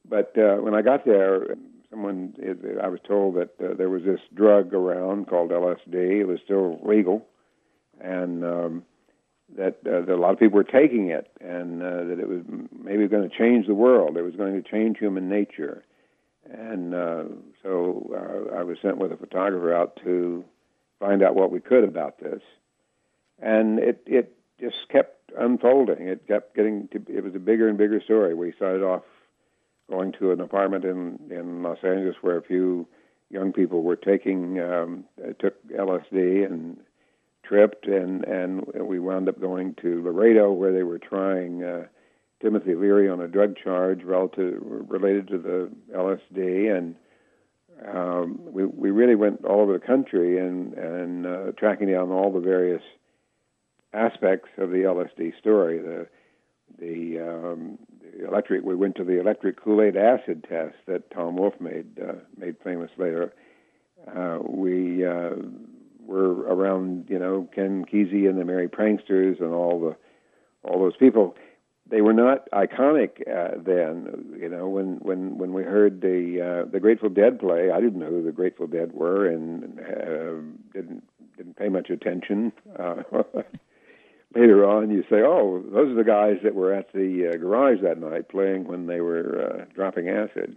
But 0.09 0.33
uh, 0.39 0.57
when 0.57 0.75
I 0.75 0.83
got 0.83 1.05
there, 1.05 1.57
someone 1.91 2.35
I 2.83 2.89
was 2.89 3.01
told 3.07 3.37
that 3.37 3.51
uh, 3.63 3.75
there 3.77 3.91
was 3.91 4.03
this 4.05 4.21
drug 4.35 4.73
around 4.73 5.27
called 5.27 5.51
LSD. 5.51 6.21
It 6.21 6.27
was 6.27 6.39
still 6.45 6.81
legal 6.83 7.27
and 8.01 8.45
um, 8.45 8.83
that, 9.57 9.79
uh, 9.87 10.01
that 10.01 10.15
a 10.15 10.17
lot 10.17 10.33
of 10.33 10.39
people 10.39 10.57
were 10.57 10.65
taking 10.65 11.09
it, 11.09 11.31
and 11.41 11.83
uh, 11.83 12.05
that 12.05 12.19
it 12.21 12.29
was 12.29 12.43
maybe 12.73 13.09
going 13.09 13.29
to 13.29 13.37
change 13.37 13.67
the 13.67 13.75
world. 13.75 14.17
It 14.17 14.23
was 14.23 14.37
going 14.37 14.63
to 14.63 14.69
change 14.69 14.99
human 14.99 15.29
nature, 15.29 15.85
and 16.51 16.95
uh, 16.95 17.25
so 17.63 18.11
uh, 18.15 18.57
I 18.57 18.63
was 18.63 18.79
sent 18.83 18.99
with 18.99 19.13
a 19.13 19.17
photographer 19.17 19.75
out 19.75 19.99
to 20.05 20.45
find 21.01 21.23
out 21.23 21.35
what 21.35 21.51
we 21.51 21.61
could 21.61 21.85
about 21.85 22.19
this, 22.21 22.43
and 23.41 23.79
it 23.79 24.03
it 24.07 24.37
just 24.61 24.89
kept 24.91 25.33
unfolding. 25.39 26.09
It 26.09 26.27
kept 26.27 26.55
getting 26.55 26.89
to. 26.89 27.03
It 27.09 27.25
was 27.25 27.35
a 27.35 27.41
bigger 27.41 27.69
and 27.69 27.79
bigger 27.79 28.01
story. 28.03 28.35
We 28.35 28.53
started 28.53 28.83
off 28.83 29.03
going 29.91 30.13
to 30.19 30.33
an 30.33 30.41
apartment 30.41 30.85
in 30.85 31.19
in 31.31 31.63
Los 31.63 31.79
Angeles 31.83 32.17
where 32.21 32.37
a 32.37 32.43
few 32.43 32.87
young 33.31 33.53
people 33.53 33.83
were 33.83 33.97
taking 33.97 34.61
um, 34.61 35.05
took 35.39 35.55
LSD 35.69 36.45
and 36.47 36.79
tripped, 37.49 37.87
and 37.87 38.25
and 38.25 38.67
we 38.75 38.99
wound 38.99 39.29
up 39.29 39.41
going 39.41 39.75
to 39.83 40.03
Laredo 40.03 40.53
where 40.53 40.73
they 40.73 40.83
were 40.83 40.99
trying 40.99 41.63
uh, 41.63 41.87
Timothy 42.43 42.75
Leary 42.75 43.09
on 43.09 43.21
a 43.21 43.29
drug 43.29 43.57
charge 43.57 44.05
relative 44.05 44.61
related 44.61 45.29
to 45.29 45.39
the 45.39 45.71
LSD, 45.95 46.77
and 46.77 46.95
um, 47.87 48.41
we 48.45 48.65
we 48.65 48.91
really 48.91 49.15
went 49.15 49.45
all 49.45 49.61
over 49.61 49.73
the 49.73 49.85
country 49.85 50.39
and 50.39 50.75
and 50.75 51.27
uh, 51.27 51.53
tracking 51.57 51.91
down 51.91 52.11
all 52.11 52.33
the 52.33 52.41
various 52.41 52.83
aspects 53.93 54.49
of 54.59 54.71
the 54.71 54.79
LSD 54.79 55.39
story. 55.39 55.79
The 55.79 56.07
the, 56.79 57.19
um, 57.19 57.79
the 58.03 58.27
electric 58.27 58.63
we 58.63 58.75
went 58.75 58.97
to 58.97 59.05
the 59.05 59.19
electric 59.19 59.63
Kool 59.63 59.83
Aid 59.83 59.97
acid 59.97 60.45
test 60.49 60.77
that 60.87 61.11
Tom 61.11 61.37
Wolfe 61.37 61.61
made 61.61 61.99
uh, 62.01 62.15
made 62.37 62.57
famous 62.63 62.91
later. 62.99 63.33
Uh, 64.07 64.39
we 64.43 65.05
uh, 65.05 65.31
were 66.09 66.33
around 66.53 67.07
you 67.09 67.18
know 67.18 67.49
Ken 67.55 67.85
Kesey 67.85 68.29
and 68.29 68.38
the 68.38 68.44
Merry 68.44 68.68
Pranksters 68.68 69.40
and 69.40 69.53
all 69.53 69.81
the 69.81 69.97
all 70.68 70.81
those 70.81 70.97
people 70.97 71.37
they 71.90 72.01
were 72.01 72.12
not 72.12 72.51
iconic 72.51 73.21
uh, 73.29 73.61
then. 73.64 74.37
You 74.38 74.49
know, 74.49 74.68
when 74.68 74.97
when 74.97 75.38
when 75.38 75.53
we 75.53 75.62
heard 75.62 76.01
the 76.01 76.64
uh, 76.66 76.71
the 76.71 76.81
Grateful 76.81 77.09
Dead 77.09 77.38
play, 77.38 77.71
I 77.71 77.81
didn't 77.81 77.99
know 77.99 78.11
who 78.11 78.23
the 78.23 78.33
Grateful 78.33 78.66
Dead 78.66 78.92
were, 78.92 79.27
and 79.27 79.79
uh, 79.81 80.42
didn't 80.73 81.05
didn't 81.37 81.57
pay 81.57 81.68
much 81.68 81.90
attention. 81.90 82.53
Uh, 82.79 83.03
later 84.35 84.68
on, 84.68 84.90
you 84.90 85.03
say, 85.09 85.23
"Oh, 85.25 85.62
those 85.73 85.90
are 85.90 85.94
the 85.94 86.05
guys 86.05 86.38
that 86.44 86.55
were 86.55 86.73
at 86.73 86.92
the 86.92 87.31
uh, 87.33 87.37
garage 87.37 87.79
that 87.83 87.99
night 87.99 88.29
playing 88.29 88.66
when 88.66 88.87
they 88.87 89.01
were 89.01 89.62
uh, 89.62 89.64
dropping 89.75 90.09
acid." 90.09 90.57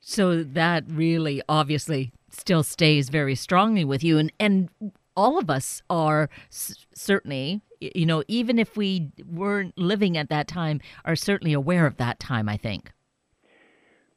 So 0.00 0.42
that 0.42 0.84
really, 0.88 1.42
obviously, 1.48 2.12
still 2.34 2.62
stays 2.62 3.08
very 3.08 3.34
strongly 3.34 3.84
with 3.84 4.02
you, 4.04 4.18
and 4.18 4.32
and 4.38 4.68
all 5.16 5.38
of 5.38 5.48
us 5.48 5.82
are 5.88 6.28
certainly, 6.50 7.60
you 7.80 8.06
know, 8.06 8.24
even 8.28 8.58
if 8.58 8.76
we 8.76 9.10
weren't 9.30 9.76
living 9.78 10.16
at 10.16 10.28
that 10.28 10.48
time, 10.48 10.80
are 11.04 11.16
certainly 11.16 11.52
aware 11.52 11.86
of 11.86 11.96
that 11.98 12.18
time, 12.18 12.48
I 12.48 12.56
think. 12.56 12.90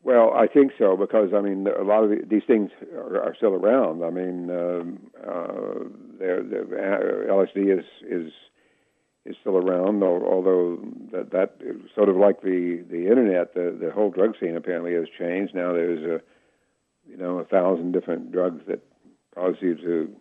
Well, 0.04 0.32
I 0.34 0.48
think 0.48 0.72
so 0.78 0.96
because 0.96 1.34
I 1.36 1.42
mean 1.42 1.68
a 1.68 1.84
lot 1.84 2.06
of 2.06 2.12
these 2.30 2.44
things 2.48 2.72
are, 2.96 3.22
are 3.22 3.36
still 3.36 3.54
around. 3.54 4.06
I 4.06 4.10
mean, 4.10 4.50
um, 4.50 5.00
uh, 5.22 5.84
the 6.18 7.26
LSD 7.30 7.78
is 7.78 7.86
is 8.10 8.32
is 9.26 9.36
still 9.42 9.58
around, 9.58 10.02
although 10.04 10.78
that 11.12 11.32
that 11.32 11.58
sort 11.94 12.08
of 12.08 12.16
like 12.16 12.42
the 12.42 12.86
the 12.90 13.08
internet, 13.08 13.54
the 13.54 13.78
the 13.78 13.92
whole 13.92 14.10
drug 14.10 14.36
scene 14.40 14.56
apparently 14.56 14.94
has 14.94 15.08
changed. 15.20 15.54
Now 15.54 15.74
there's 15.74 16.06
a 16.06 16.22
you 17.10 17.18
know 17.18 17.40
a 17.40 17.46
thousand 17.46 17.92
different 17.92 18.32
drugs 18.32 18.62
that 18.68 18.82
cause 19.36 19.56
you 19.62 19.76
to 19.76 20.16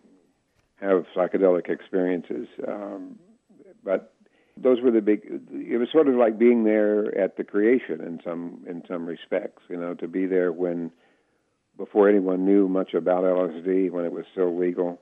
have 0.79 1.05
psychedelic 1.15 1.69
experiences. 1.69 2.47
Um, 2.67 3.17
but 3.83 4.13
those 4.55 4.81
were 4.81 4.91
the 4.91 5.01
big. 5.01 5.21
It 5.51 5.77
was 5.77 5.89
sort 5.91 6.07
of 6.07 6.15
like 6.15 6.37
being 6.37 6.63
there 6.63 7.17
at 7.17 7.37
the 7.37 7.43
creation 7.43 8.01
in 8.01 8.19
some 8.23 8.63
in 8.67 8.83
some 8.87 9.05
respects. 9.05 9.63
You 9.69 9.77
know, 9.77 9.93
to 9.95 10.07
be 10.07 10.25
there 10.25 10.51
when 10.51 10.91
before 11.77 12.09
anyone 12.09 12.45
knew 12.45 12.67
much 12.67 12.93
about 12.93 13.23
LSD, 13.23 13.91
when 13.91 14.05
it 14.05 14.11
was 14.11 14.25
still 14.31 14.57
legal, 14.57 14.99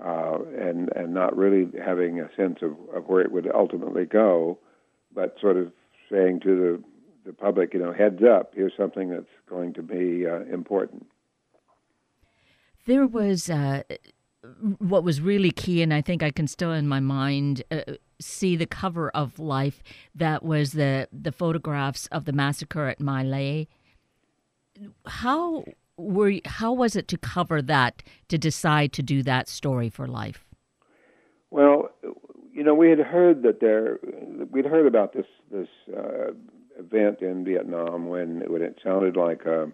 uh, 0.00 0.38
and 0.58 0.90
and 0.94 1.14
not 1.14 1.36
really 1.36 1.68
having 1.84 2.20
a 2.20 2.28
sense 2.36 2.58
of, 2.62 2.72
of 2.94 3.06
where 3.06 3.20
it 3.20 3.32
would 3.32 3.48
ultimately 3.52 4.04
go, 4.04 4.58
but 5.14 5.36
sort 5.40 5.56
of 5.56 5.72
saying 6.10 6.40
to 6.40 6.56
the 6.56 6.82
the 7.26 7.32
public, 7.32 7.74
you 7.74 7.80
know, 7.80 7.92
heads 7.92 8.22
up, 8.22 8.52
here's 8.54 8.72
something 8.76 9.10
that's 9.10 9.26
going 9.48 9.74
to 9.74 9.82
be 9.82 10.26
uh, 10.26 10.42
important. 10.52 11.06
There 12.86 13.06
was 13.06 13.50
uh, 13.50 13.82
what 14.78 15.04
was 15.04 15.20
really 15.20 15.50
key, 15.50 15.82
and 15.82 15.92
I 15.92 16.00
think 16.00 16.22
I 16.22 16.30
can 16.30 16.46
still 16.46 16.72
in 16.72 16.86
my 16.86 17.00
mind 17.00 17.62
uh, 17.70 17.80
see 18.20 18.56
the 18.56 18.66
cover 18.66 19.10
of 19.10 19.38
Life. 19.38 19.82
That 20.14 20.44
was 20.44 20.72
the 20.72 21.08
the 21.12 21.32
photographs 21.32 22.06
of 22.08 22.24
the 22.24 22.32
massacre 22.32 22.86
at 22.86 23.00
My 23.00 23.22
Lai. 23.22 23.66
How 25.06 25.64
were 25.96 26.30
you, 26.30 26.40
how 26.44 26.72
was 26.72 26.96
it 26.96 27.08
to 27.08 27.18
cover 27.18 27.60
that 27.62 28.02
to 28.28 28.38
decide 28.38 28.92
to 28.94 29.02
do 29.02 29.22
that 29.22 29.48
story 29.48 29.88
for 29.88 30.06
Life? 30.06 30.44
Well, 31.50 31.90
you 32.52 32.62
know, 32.62 32.74
we 32.74 32.90
had 32.90 33.00
heard 33.00 33.42
that 33.42 33.60
there 33.60 33.98
we'd 34.52 34.66
heard 34.66 34.86
about 34.86 35.12
this 35.12 35.26
this 35.50 35.68
uh, 35.96 36.32
event 36.78 37.20
in 37.20 37.44
Vietnam 37.44 38.08
when 38.08 38.42
when 38.46 38.62
it 38.62 38.78
sounded 38.82 39.16
like 39.16 39.44
a 39.44 39.72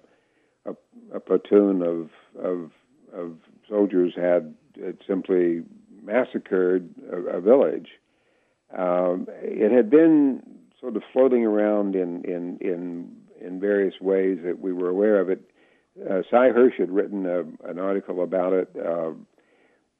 a, 0.64 0.74
a 1.14 1.20
platoon 1.20 1.82
of 1.82 2.10
of 2.42 2.70
of 3.14 3.36
soldiers 3.68 4.12
had, 4.16 4.54
had 4.82 4.98
simply 5.06 5.62
massacred 6.02 6.90
a, 7.10 7.36
a 7.36 7.40
village. 7.40 7.88
Um, 8.76 9.26
it 9.42 9.70
had 9.70 9.90
been 9.90 10.42
sort 10.80 10.96
of 10.96 11.02
floating 11.12 11.44
around 11.44 11.94
in, 11.94 12.24
in, 12.24 12.58
in, 12.60 13.16
in 13.40 13.60
various 13.60 13.94
ways 14.00 14.38
that 14.44 14.60
we 14.60 14.72
were 14.72 14.88
aware 14.88 15.20
of 15.20 15.28
it. 15.30 15.42
Uh, 16.00 16.22
Sy 16.30 16.48
Hersh 16.48 16.78
had 16.78 16.90
written 16.90 17.26
a, 17.26 17.40
an 17.68 17.78
article 17.78 18.22
about 18.22 18.52
it. 18.54 18.74
Uh, 18.76 19.10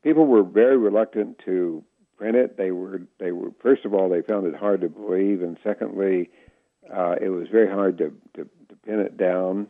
people 0.03 0.27
were 0.27 0.42
very 0.42 0.79
reluctant 0.79 1.38
to 1.44 1.85
print 2.16 2.37
it. 2.37 2.57
They 2.57 2.70
were, 2.70 3.03
they 3.18 3.33
were 3.33 3.51
first 3.62 3.85
of 3.85 3.94
all, 3.94 4.09
they 4.09 4.22
found 4.22 4.46
it 4.46 4.57
hard 4.57 4.81
to 4.81 4.88
believe, 4.88 5.42
and 5.42 5.59
secondly, 5.62 6.31
uh, 6.92 7.16
it 7.20 7.29
was 7.29 7.48
very 7.48 7.68
hard 7.70 7.98
to, 7.98 8.12
to, 8.35 8.44
to 8.68 8.77
pin 8.85 9.01
it 9.01 9.16
down. 9.16 9.68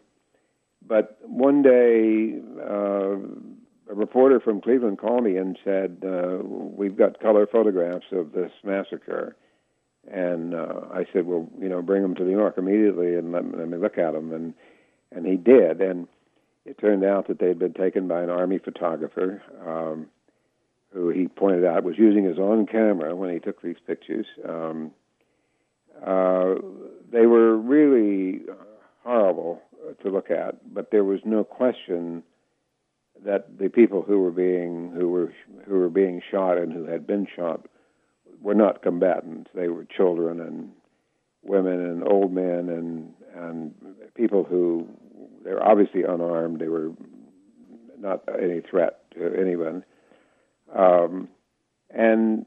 But 0.87 1.19
one 1.23 1.63
day, 1.63 2.39
uh, 2.61 3.17
a 3.91 3.95
reporter 3.95 4.41
from 4.41 4.61
Cleveland 4.61 4.99
called 4.99 5.25
me 5.25 5.37
and 5.37 5.59
said, 5.65 6.03
uh, 6.05 6.39
"We've 6.43 6.97
got 6.97 7.21
color 7.21 7.47
photographs 7.47 8.07
of 8.13 8.33
this 8.33 8.53
massacre." 8.65 9.37
And 10.11 10.55
uh, 10.55 10.81
I 10.93 11.07
said, 11.13 11.27
"Well, 11.27 11.49
you 11.61 11.69
know, 11.69 11.83
bring 11.83 12.03
them 12.03 12.15
to 12.17 12.25
New 12.25 12.37
York 12.37 12.59
immediately 12.59 13.15
and 13.15 13.33
let, 13.33 13.45
let 13.57 13.69
me 13.69 13.79
look 13.79 13.99
at 13.99 14.13
them." 14.13 14.33
And 14.33 14.55
and 15.15 15.27
he 15.27 15.37
did. 15.37 15.81
And 15.81 16.09
it 16.65 16.79
turned 16.79 17.05
out 17.05 17.29
that 17.29 17.39
they'd 17.39 17.59
been 17.59 17.75
taken 17.75 18.09
by 18.09 18.23
an 18.23 18.31
army 18.31 18.59
photographer, 18.59 19.43
um, 19.67 20.07
who 20.93 21.09
he 21.09 21.29
pointed 21.29 21.65
out 21.65 21.85
was 21.85 21.99
using 21.99 22.25
his 22.25 22.39
own 22.39 22.67
camera 22.67 23.15
when 23.15 23.33
he 23.33 23.39
took 23.39 23.63
these 23.63 23.77
pictures. 23.87 24.27
Um, 24.47 24.93
uh, 26.05 26.55
they 27.11 27.27
were 27.27 27.57
really 27.57 28.41
horrible 29.05 29.63
to 30.03 30.11
look 30.11 30.31
at, 30.31 30.75
but 30.75 30.91
there 30.91 31.05
was 31.05 31.21
no 31.25 31.45
question 31.45 32.23
that 33.25 33.59
the 33.59 33.69
people 33.69 34.03
who 34.03 34.21
were 34.21 34.31
being 34.31 34.93
who 34.95 35.09
were 35.09 35.33
who 35.67 35.79
were 35.79 35.91
being 35.91 36.21
shot 36.31 36.59
and 36.59 36.73
who 36.73 36.85
had 36.85 37.07
been 37.07 37.27
shot 37.37 37.67
were 38.41 38.55
not 38.55 38.83
combatants. 38.83 39.51
They 39.55 39.69
were 39.69 39.85
children 39.85 40.41
and 40.41 40.71
women 41.43 41.81
and 41.81 42.07
old 42.07 42.33
men 42.33 42.69
and 42.69 43.13
and 43.35 43.75
people 44.15 44.45
who 44.45 44.89
they 45.45 45.51
were 45.51 45.63
obviously 45.63 46.03
unarmed. 46.03 46.61
They 46.61 46.69
were 46.69 46.91
not 47.99 48.23
any 48.41 48.61
threat 48.61 49.01
to 49.15 49.35
anyone. 49.39 49.85
Um, 50.75 51.29
and 51.91 52.47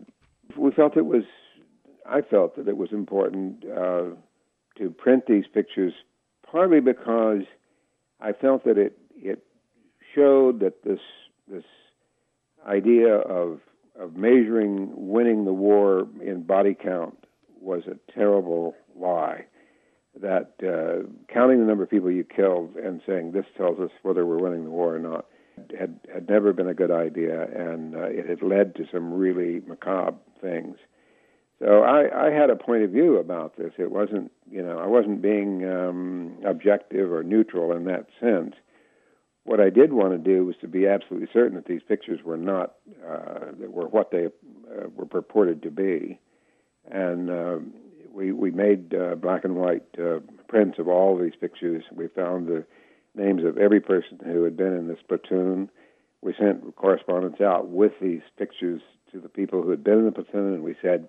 we 0.57 0.71
felt 0.71 0.97
it 0.97 1.05
was. 1.05 1.23
I 2.07 2.21
felt 2.21 2.55
that 2.57 2.67
it 2.67 2.77
was 2.77 2.91
important 2.91 3.65
uh, 3.65 4.03
to 4.77 4.89
print 4.95 5.23
these 5.27 5.45
pictures, 5.51 5.93
partly 6.51 6.79
because 6.79 7.41
I 8.21 8.33
felt 8.33 8.63
that 8.65 8.77
it 8.77 8.97
it 9.15 9.43
showed 10.13 10.59
that 10.61 10.83
this 10.83 10.99
this 11.47 11.63
idea 12.67 13.15
of 13.15 13.59
of 13.99 14.15
measuring 14.15 14.91
winning 14.93 15.45
the 15.45 15.53
war 15.53 16.07
in 16.21 16.43
body 16.43 16.73
count 16.73 17.17
was 17.61 17.83
a 17.87 18.11
terrible 18.11 18.75
lie. 18.95 19.45
That 20.21 20.53
uh, 20.63 21.09
counting 21.33 21.59
the 21.59 21.65
number 21.65 21.83
of 21.83 21.89
people 21.89 22.09
you 22.11 22.23
killed 22.23 22.75
and 22.75 23.01
saying 23.05 23.31
this 23.31 23.45
tells 23.57 23.79
us 23.79 23.91
whether 24.03 24.25
we're 24.25 24.41
winning 24.41 24.63
the 24.63 24.69
war 24.69 24.95
or 24.95 24.99
not 24.99 25.25
had 25.77 25.99
had 26.13 26.29
never 26.29 26.53
been 26.53 26.67
a 26.67 26.73
good 26.73 26.91
idea, 26.91 27.43
and 27.43 27.95
uh, 27.95 28.03
it 28.03 28.27
had 28.27 28.41
led 28.41 28.75
to 28.75 28.85
some 28.91 29.13
really 29.13 29.61
macabre 29.67 30.17
things. 30.41 30.77
So 31.59 31.83
I, 31.83 32.27
I 32.27 32.31
had 32.31 32.49
a 32.49 32.55
point 32.55 32.83
of 32.83 32.91
view 32.91 33.17
about 33.17 33.57
this. 33.57 33.71
It 33.77 33.91
wasn't, 33.91 34.31
you 34.51 34.61
know, 34.61 34.77
I 34.77 34.87
wasn't 34.87 35.21
being 35.21 35.65
um, 35.65 36.37
objective 36.45 37.11
or 37.11 37.23
neutral 37.23 37.71
in 37.71 37.85
that 37.85 38.07
sense. 38.19 38.55
What 39.45 39.59
I 39.59 39.69
did 39.69 39.93
want 39.93 40.11
to 40.11 40.17
do 40.17 40.45
was 40.45 40.55
to 40.61 40.67
be 40.67 40.87
absolutely 40.87 41.29
certain 41.31 41.55
that 41.55 41.65
these 41.65 41.83
pictures 41.87 42.19
were 42.23 42.37
not 42.37 42.73
uh, 43.07 43.51
were 43.69 43.87
what 43.87 44.11
they 44.11 44.25
uh, 44.25 44.89
were 44.95 45.05
purported 45.05 45.61
to 45.63 45.69
be, 45.69 46.19
and 46.91 47.29
uh, 47.29 47.57
we 48.11 48.31
we 48.31 48.49
made 48.49 48.95
uh, 48.95 49.13
black 49.13 49.45
and 49.45 49.55
white 49.55 49.85
uh, 49.99 50.19
prints 50.47 50.79
of 50.79 50.87
all 50.87 51.15
these 51.15 51.35
pictures. 51.39 51.83
We 51.91 52.07
found 52.07 52.47
the 52.47 52.65
names 53.13 53.43
of 53.45 53.59
every 53.59 53.79
person 53.79 54.19
who 54.25 54.43
had 54.43 54.57
been 54.57 54.73
in 54.73 54.87
this 54.87 55.03
platoon. 55.07 55.69
We 56.21 56.33
sent 56.39 56.75
correspondence 56.75 57.39
out 57.39 57.69
with 57.69 57.91
these 58.01 58.21
pictures 58.37 58.81
to 59.11 59.19
the 59.19 59.29
people 59.29 59.61
who 59.61 59.69
had 59.69 59.83
been 59.83 59.99
in 59.99 60.05
the 60.05 60.11
platoon, 60.11 60.55
and 60.55 60.63
we 60.63 60.75
said, 60.81 61.07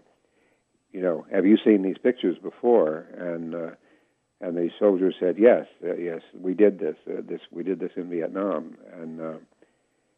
you 0.96 1.02
know, 1.02 1.26
have 1.30 1.44
you 1.44 1.58
seen 1.62 1.82
these 1.82 1.98
pictures 2.02 2.38
before? 2.42 3.04
And 3.18 3.54
uh, 3.54 3.70
and 4.40 4.56
the 4.56 4.70
soldiers 4.78 5.14
said, 5.20 5.36
"Yes, 5.38 5.66
uh, 5.84 5.94
yes, 5.96 6.22
we 6.32 6.54
did 6.54 6.78
this. 6.78 6.96
Uh, 7.06 7.20
this 7.20 7.40
we 7.50 7.62
did 7.62 7.80
this 7.80 7.90
in 7.96 8.08
Vietnam." 8.08 8.78
And 8.98 9.20
uh, 9.20 9.34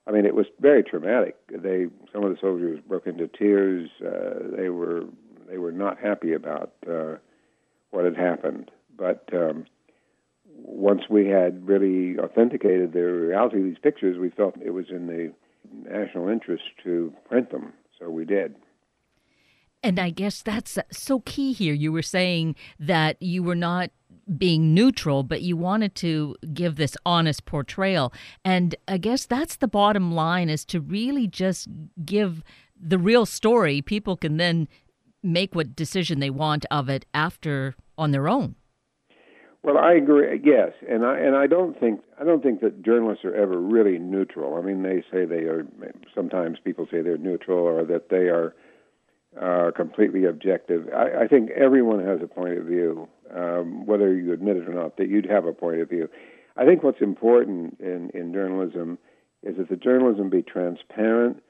I 0.06 0.12
mean, 0.12 0.24
it 0.24 0.36
was 0.36 0.46
very 0.60 0.84
traumatic. 0.84 1.34
They 1.48 1.86
some 2.12 2.22
of 2.22 2.30
the 2.30 2.38
soldiers 2.40 2.78
broke 2.86 3.08
into 3.08 3.26
tears. 3.26 3.90
Uh, 4.00 4.56
they 4.56 4.68
were 4.68 5.02
they 5.48 5.58
were 5.58 5.72
not 5.72 5.98
happy 5.98 6.32
about 6.32 6.72
uh, 6.88 7.16
what 7.90 8.04
had 8.04 8.16
happened. 8.16 8.70
But 8.96 9.28
um, 9.32 9.66
once 10.54 11.02
we 11.10 11.26
had 11.26 11.66
really 11.66 12.20
authenticated 12.20 12.92
the 12.92 13.00
reality 13.02 13.58
of 13.58 13.64
these 13.64 13.82
pictures, 13.82 14.16
we 14.16 14.30
felt 14.30 14.54
it 14.64 14.70
was 14.70 14.90
in 14.90 15.08
the 15.08 15.32
national 15.90 16.28
interest 16.28 16.62
to 16.84 17.12
print 17.28 17.50
them, 17.50 17.72
so 17.98 18.10
we 18.10 18.24
did. 18.24 18.54
And 19.82 19.98
I 19.98 20.10
guess 20.10 20.42
that's 20.42 20.78
so 20.90 21.20
key 21.20 21.52
here. 21.52 21.74
You 21.74 21.92
were 21.92 22.02
saying 22.02 22.56
that 22.80 23.20
you 23.22 23.42
were 23.42 23.54
not 23.54 23.90
being 24.36 24.74
neutral, 24.74 25.22
but 25.22 25.42
you 25.42 25.56
wanted 25.56 25.94
to 25.96 26.36
give 26.52 26.76
this 26.76 26.96
honest 27.06 27.44
portrayal. 27.44 28.12
And 28.44 28.74
I 28.86 28.98
guess 28.98 29.24
that's 29.24 29.56
the 29.56 29.68
bottom 29.68 30.12
line 30.12 30.48
is 30.48 30.64
to 30.66 30.80
really 30.80 31.26
just 31.26 31.68
give 32.04 32.42
the 32.78 32.98
real 32.98 33.24
story. 33.24 33.80
People 33.80 34.16
can 34.16 34.36
then 34.36 34.68
make 35.22 35.54
what 35.54 35.74
decision 35.74 36.20
they 36.20 36.30
want 36.30 36.66
of 36.70 36.88
it 36.88 37.06
after 37.14 37.74
on 37.96 38.10
their 38.10 38.28
own. 38.28 38.54
Well, 39.62 39.78
I 39.78 39.94
agree. 39.94 40.40
Yes, 40.44 40.72
and 40.88 41.04
I 41.04 41.18
and 41.18 41.34
I 41.34 41.48
don't 41.48 41.78
think 41.78 42.00
I 42.20 42.24
don't 42.24 42.42
think 42.42 42.60
that 42.60 42.82
journalists 42.82 43.24
are 43.24 43.34
ever 43.34 43.60
really 43.60 43.98
neutral. 43.98 44.56
I 44.56 44.62
mean, 44.62 44.82
they 44.82 45.02
say 45.10 45.24
they 45.24 45.46
are. 45.46 45.66
Sometimes 46.14 46.58
people 46.64 46.86
say 46.90 47.02
they're 47.02 47.18
neutral 47.18 47.58
or 47.58 47.84
that 47.84 48.08
they 48.08 48.28
are 48.28 48.54
uh, 49.40 49.70
completely 49.74 50.24
objective. 50.24 50.88
I, 50.94 51.24
I 51.24 51.28
think 51.28 51.50
everyone 51.50 52.04
has 52.04 52.20
a 52.22 52.26
point 52.26 52.58
of 52.58 52.64
view, 52.64 53.08
um, 53.34 53.86
whether 53.86 54.14
you 54.14 54.32
admit 54.32 54.56
it 54.56 54.68
or 54.68 54.74
not. 54.74 54.96
That 54.96 55.08
you'd 55.08 55.30
have 55.30 55.44
a 55.46 55.52
point 55.52 55.80
of 55.80 55.88
view. 55.88 56.08
I 56.56 56.64
think 56.64 56.82
what's 56.82 57.00
important 57.00 57.78
in 57.80 58.10
in 58.14 58.32
journalism 58.32 58.98
is 59.42 59.56
that 59.56 59.68
the 59.68 59.76
journalism 59.76 60.28
be 60.28 60.42
transparent, 60.42 61.42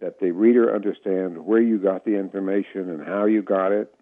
that 0.00 0.18
the 0.20 0.32
reader 0.32 0.74
understand 0.74 1.46
where 1.46 1.62
you 1.62 1.78
got 1.78 2.04
the 2.04 2.18
information 2.18 2.90
and 2.90 3.06
how 3.06 3.24
you 3.24 3.42
got 3.42 3.70
it, 3.72 3.94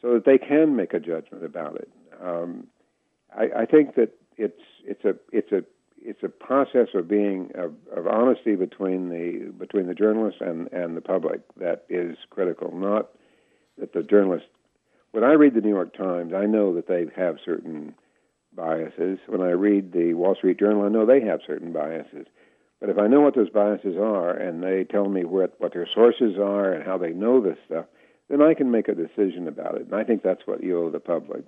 so 0.00 0.14
that 0.14 0.24
they 0.24 0.38
can 0.38 0.76
make 0.76 0.92
a 0.92 1.00
judgment 1.00 1.44
about 1.44 1.76
it. 1.76 1.88
Um, 2.22 2.66
I, 3.36 3.62
I 3.62 3.66
think 3.66 3.94
that 3.94 4.10
it's 4.36 4.60
it's 4.84 5.04
a 5.04 5.14
it's 5.32 5.52
a 5.52 5.64
it's 6.04 6.22
a 6.22 6.28
process 6.28 6.88
of 6.94 7.08
being 7.08 7.50
of, 7.54 7.74
of 7.96 8.06
honesty 8.06 8.56
between 8.56 9.08
the 9.08 9.52
between 9.58 9.86
the 9.86 9.94
journalist 9.94 10.38
and 10.40 10.70
and 10.72 10.96
the 10.96 11.00
public 11.00 11.40
that 11.56 11.84
is 11.88 12.16
critical. 12.30 12.72
Not 12.74 13.10
that 13.78 13.92
the 13.92 14.02
journalist. 14.02 14.46
When 15.12 15.24
I 15.24 15.32
read 15.32 15.54
the 15.54 15.60
New 15.60 15.68
York 15.68 15.94
Times, 15.96 16.32
I 16.32 16.46
know 16.46 16.74
that 16.74 16.88
they 16.88 17.06
have 17.14 17.36
certain 17.44 17.94
biases. 18.54 19.18
When 19.26 19.42
I 19.42 19.50
read 19.50 19.92
the 19.92 20.14
Wall 20.14 20.34
Street 20.34 20.58
Journal, 20.58 20.84
I 20.84 20.88
know 20.88 21.04
they 21.04 21.20
have 21.20 21.40
certain 21.46 21.72
biases. 21.72 22.26
But 22.80 22.90
if 22.90 22.98
I 22.98 23.06
know 23.06 23.20
what 23.20 23.34
those 23.34 23.50
biases 23.50 23.96
are 23.96 24.30
and 24.30 24.62
they 24.62 24.84
tell 24.84 25.08
me 25.08 25.24
what, 25.24 25.54
what 25.58 25.72
their 25.72 25.86
sources 25.86 26.36
are 26.36 26.72
and 26.72 26.84
how 26.84 26.98
they 26.98 27.10
know 27.10 27.40
this 27.40 27.58
stuff, 27.66 27.84
then 28.28 28.42
I 28.42 28.54
can 28.54 28.70
make 28.70 28.88
a 28.88 28.94
decision 28.94 29.46
about 29.46 29.76
it. 29.76 29.82
And 29.82 29.94
I 29.94 30.02
think 30.02 30.22
that's 30.22 30.46
what 30.46 30.64
you 30.64 30.78
owe 30.78 30.90
the 30.90 30.98
public. 30.98 31.44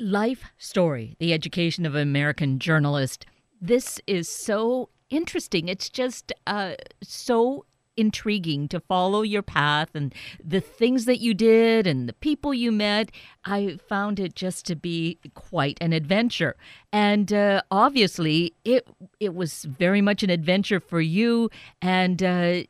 Life 0.00 0.44
Story, 0.58 1.16
the 1.18 1.32
education 1.32 1.84
of 1.84 1.96
an 1.96 2.02
American 2.02 2.60
journalist. 2.60 3.26
This 3.60 4.00
is 4.06 4.28
so 4.28 4.90
interesting. 5.10 5.66
It's 5.66 5.88
just 5.88 6.32
uh, 6.46 6.74
so 7.02 7.64
intriguing 7.96 8.68
to 8.68 8.78
follow 8.78 9.22
your 9.22 9.42
path 9.42 9.88
and 9.94 10.14
the 10.42 10.60
things 10.60 11.04
that 11.06 11.18
you 11.18 11.34
did 11.34 11.88
and 11.88 12.08
the 12.08 12.12
people 12.12 12.54
you 12.54 12.70
met. 12.70 13.10
I 13.44 13.80
found 13.88 14.20
it 14.20 14.36
just 14.36 14.66
to 14.66 14.76
be 14.76 15.18
quite 15.34 15.78
an 15.80 15.92
adventure, 15.92 16.54
and 16.92 17.32
uh, 17.32 17.62
obviously 17.72 18.54
it 18.64 18.86
it 19.18 19.34
was 19.34 19.64
very 19.64 20.00
much 20.00 20.22
an 20.22 20.30
adventure 20.30 20.78
for 20.78 21.00
you, 21.00 21.50
and 21.82 22.22
uh, 22.22 22.60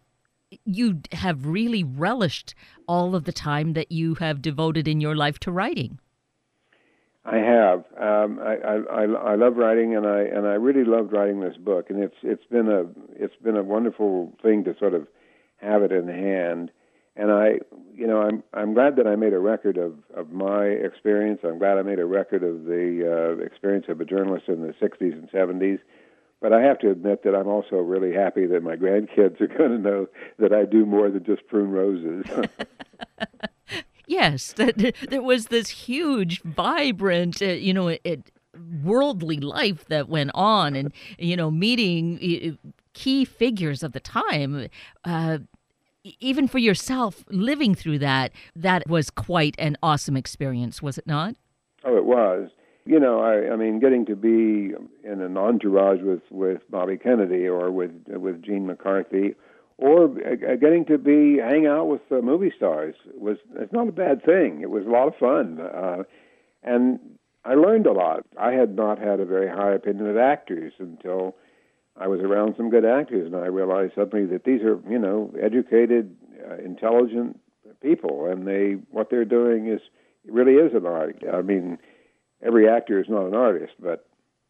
you 0.65 1.03
have 1.13 1.45
really 1.45 1.85
relished 1.85 2.55
all 2.87 3.15
of 3.15 3.25
the 3.25 3.33
time 3.33 3.75
that 3.75 3.93
you 3.93 4.15
have 4.15 4.41
devoted 4.41 4.89
in 4.89 5.03
your 5.03 5.15
life 5.15 5.39
to 5.41 5.53
writing. 5.53 5.99
I 7.31 7.37
have. 7.37 7.85
Um, 8.01 8.41
I, 8.41 8.57
I, 8.91 9.05
I 9.05 9.35
love 9.35 9.57
writing, 9.57 9.95
and 9.95 10.07
I 10.07 10.23
and 10.23 10.47
I 10.47 10.55
really 10.55 10.85
loved 10.85 11.13
writing 11.13 11.41
this 11.41 11.57
book. 11.59 11.91
And 11.91 12.03
it's 12.03 12.17
it's 12.23 12.45
been 12.47 12.69
a 12.69 12.85
it's 13.23 13.37
been 13.43 13.57
a 13.57 13.63
wonderful 13.63 14.33
thing 14.43 14.65
to 14.65 14.75
sort 14.79 14.95
of 14.95 15.07
have 15.59 15.83
it 15.83 15.93
in 15.93 16.09
hand. 16.09 16.71
And 17.17 17.31
I, 17.31 17.59
you 17.95 18.07
know, 18.07 18.23
I'm 18.23 18.43
I'm 18.55 18.73
glad 18.73 18.97
that 18.97 19.07
I 19.07 19.17
made 19.17 19.35
a 19.35 19.39
record 19.39 19.77
of 19.77 19.95
of 20.15 20.31
my 20.33 20.65
experience. 20.65 21.41
I'm 21.45 21.59
glad 21.59 21.77
I 21.77 21.83
made 21.83 21.99
a 21.99 22.07
record 22.07 22.43
of 22.43 22.65
the 22.65 23.37
uh, 23.39 23.45
experience 23.45 23.87
of 23.89 24.01
a 24.01 24.07
journalist 24.07 24.49
in 24.49 24.63
the 24.63 24.73
'60s 24.81 25.13
and 25.13 25.31
'70s. 25.31 25.81
But 26.41 26.55
I 26.55 26.63
have 26.63 26.79
to 26.79 26.91
admit 26.91 27.25
that 27.25 27.35
I'm 27.35 27.49
also 27.49 27.77
really 27.77 28.15
happy 28.15 28.47
that 28.47 28.63
my 28.63 28.77
grandkids 28.77 29.41
are 29.41 29.49
going 29.49 29.73
to 29.73 29.79
know 29.79 30.07
that 30.39 30.55
I 30.55 30.65
do 30.65 30.87
more 30.87 31.11
than 31.11 31.25
just 31.25 31.47
prune 31.49 31.73
roses. 31.73 32.25
Yes, 34.09 34.53
that 34.57 34.95
there 35.09 35.23
was 35.23 35.47
this 35.47 35.69
huge, 35.69 36.43
vibrant, 36.43 37.41
uh, 37.41 37.47
you 37.47 37.73
know, 37.73 37.89
it, 37.89 38.33
worldly 38.83 39.39
life 39.39 39.85
that 39.89 40.09
went 40.09 40.33
on, 40.35 40.75
and 40.75 40.93
you 41.19 41.37
know, 41.37 41.51
meeting 41.51 42.59
key 42.95 43.25
figures 43.25 43.83
of 43.83 43.93
the 43.93 44.01
time. 44.01 44.69
Uh, 45.05 45.39
even 46.21 46.49
for 46.49 46.59
yourself, 46.59 47.25
living 47.29 47.75
through 47.75 47.99
that, 47.99 48.33
that 48.57 48.89
was 48.89 49.11
quite 49.11 49.55
an 49.59 49.77
awesome 49.83 50.17
experience, 50.17 50.81
was 50.81 50.97
it 50.97 51.07
not? 51.07 51.35
Oh, 51.85 51.97
it 51.97 52.05
was. 52.05 52.51
You 52.87 52.99
know, 52.99 53.21
I, 53.21 53.53
I 53.53 53.57
mean, 53.57 53.79
getting 53.79 54.07
to 54.07 54.17
be 54.17 54.73
in 55.05 55.21
an 55.21 55.37
entourage 55.37 56.01
with 56.01 56.23
with 56.31 56.63
Bobby 56.71 56.97
Kennedy 56.97 57.47
or 57.47 57.71
with 57.71 57.93
with 58.09 58.43
Gene 58.43 58.67
McCarthy 58.67 59.35
or 59.79 60.07
uh, 60.07 60.57
getting 60.61 60.85
to 60.87 60.99
be 60.99 61.39
hang 61.39 61.67
out 61.67 61.87
with 61.87 62.01
uh, 62.11 62.17
movie 62.17 62.53
stars 62.55 62.97
was 63.15 63.39
it's 63.57 63.73
not 63.73 63.89
a 63.89 63.93
bad 63.93 64.25
thing. 64.25 64.61
It 64.61 64.71
was 64.71 64.85
a 64.85 64.91
lot 64.91 65.09
of 65.09 65.17
fun, 65.17 65.61
uh, 65.61 66.03
and 66.65 66.99
I 67.45 67.55
learned 67.55 67.87
a 67.87 67.93
lot. 67.93 68.27
I 68.39 68.53
had 68.53 68.75
not 68.75 68.99
had 68.99 69.21
a 69.21 69.25
very 69.25 69.49
high 69.49 69.73
opinion 69.73 70.11
of 70.11 70.17
actors 70.17 70.73
until 70.79 71.37
I 71.97 72.09
was 72.09 72.21
around 72.21 72.55
some 72.57 72.71
good 72.71 72.85
actors, 72.85 73.27
and 73.27 73.37
I 73.37 73.47
realized 73.47 73.95
suddenly 73.95 74.27
that 74.27 74.45
these 74.45 74.63
are 74.63 74.81
you 74.91 74.99
know 74.99 75.33
educated, 75.41 76.15
uh, 76.49 76.57
intelligent 76.57 77.41
people, 77.81 78.27
and 78.27 78.47
they 78.47 78.77
what 78.91 79.11
they're 79.11 79.25
doing 79.25 79.69
is 79.69 79.81
really 80.27 80.55
is 80.55 80.75
an 80.75 80.87
art. 80.87 81.23
I 81.33 81.43
mean, 81.43 81.79
every 82.43 82.69
actor 82.69 83.01
is 83.01 83.09
not 83.09 83.27
an 83.27 83.35
artist, 83.35 83.75
but 83.79 84.09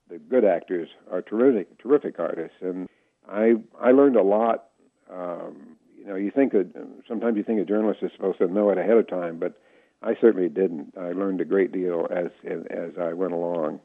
the 0.09 0.19
good 0.19 0.47
actors 0.47 0.89
are 1.13 1.21
terrific, 1.21 1.79
terrific 1.83 2.19
artists, 2.19 2.57
and 2.63 2.89
I 3.29 3.57
I 3.79 3.91
learned 3.91 4.17
a 4.17 4.23
lot 4.23 4.65
um, 5.13 5.77
you 5.99 6.07
know, 6.07 6.15
you 6.17 6.31
think 6.31 6.53
that 6.53 6.69
sometimes 7.07 7.37
you 7.37 7.43
think 7.43 7.61
a 7.61 7.65
journalist 7.65 8.01
is 8.03 8.11
supposed 8.17 8.39
to 8.39 8.47
know 8.47 8.71
it 8.71 8.79
ahead 8.79 8.97
of 8.97 9.09
time, 9.09 9.39
but 9.39 9.61
I 10.03 10.15
certainly 10.21 10.49
didn't. 10.49 10.95
I 10.99 11.13
learned 11.13 11.41
a 11.41 11.45
great 11.45 11.73
deal 11.73 12.07
as 12.11 12.27
as 12.45 12.93
I 13.01 13.13
went 13.13 13.33
along. 13.33 13.81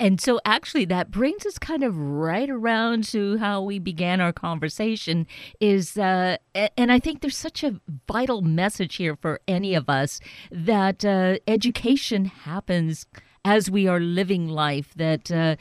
And 0.00 0.20
so, 0.20 0.40
actually, 0.44 0.86
that 0.86 1.12
brings 1.12 1.46
us 1.46 1.56
kind 1.56 1.84
of 1.84 1.96
right 1.96 2.50
around 2.50 3.04
to 3.04 3.38
how 3.38 3.62
we 3.62 3.78
began 3.78 4.20
our 4.20 4.32
conversation. 4.32 5.26
Is 5.60 5.96
uh, 5.96 6.38
and 6.76 6.90
I 6.90 6.98
think 6.98 7.20
there's 7.20 7.36
such 7.36 7.62
a 7.62 7.80
vital 8.08 8.42
message 8.42 8.96
here 8.96 9.14
for 9.14 9.40
any 9.46 9.74
of 9.74 9.88
us 9.88 10.18
that 10.50 11.04
uh, 11.04 11.38
education 11.46 12.24
happens 12.24 13.06
as 13.44 13.70
we 13.70 13.86
are 13.86 14.00
living 14.00 14.48
life, 14.48 14.94
that 14.94 15.30
uh, 15.30 15.56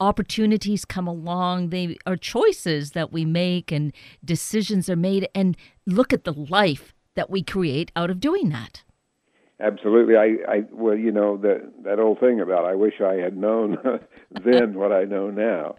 opportunities 0.00 0.84
come 0.84 1.06
along, 1.06 1.70
they 1.70 1.96
are 2.06 2.16
choices 2.16 2.92
that 2.92 3.12
we 3.12 3.24
make 3.24 3.72
and 3.72 3.92
decisions 4.24 4.88
are 4.88 4.96
made, 4.96 5.28
and 5.34 5.56
look 5.86 6.12
at 6.12 6.24
the 6.24 6.32
life 6.32 6.94
that 7.14 7.30
we 7.30 7.42
create 7.42 7.90
out 7.96 8.10
of 8.10 8.20
doing 8.20 8.50
that. 8.50 8.82
Absolutely. 9.58 10.16
I, 10.16 10.36
I 10.48 10.64
well, 10.70 10.96
you 10.96 11.10
know 11.10 11.38
that 11.38 11.72
that 11.84 11.98
old 11.98 12.20
thing 12.20 12.40
about 12.40 12.66
I 12.66 12.74
wish 12.74 13.00
I 13.00 13.14
had 13.14 13.36
known 13.36 13.78
then 14.44 14.74
what 14.74 14.92
I 14.92 15.04
know 15.04 15.30
now. 15.30 15.76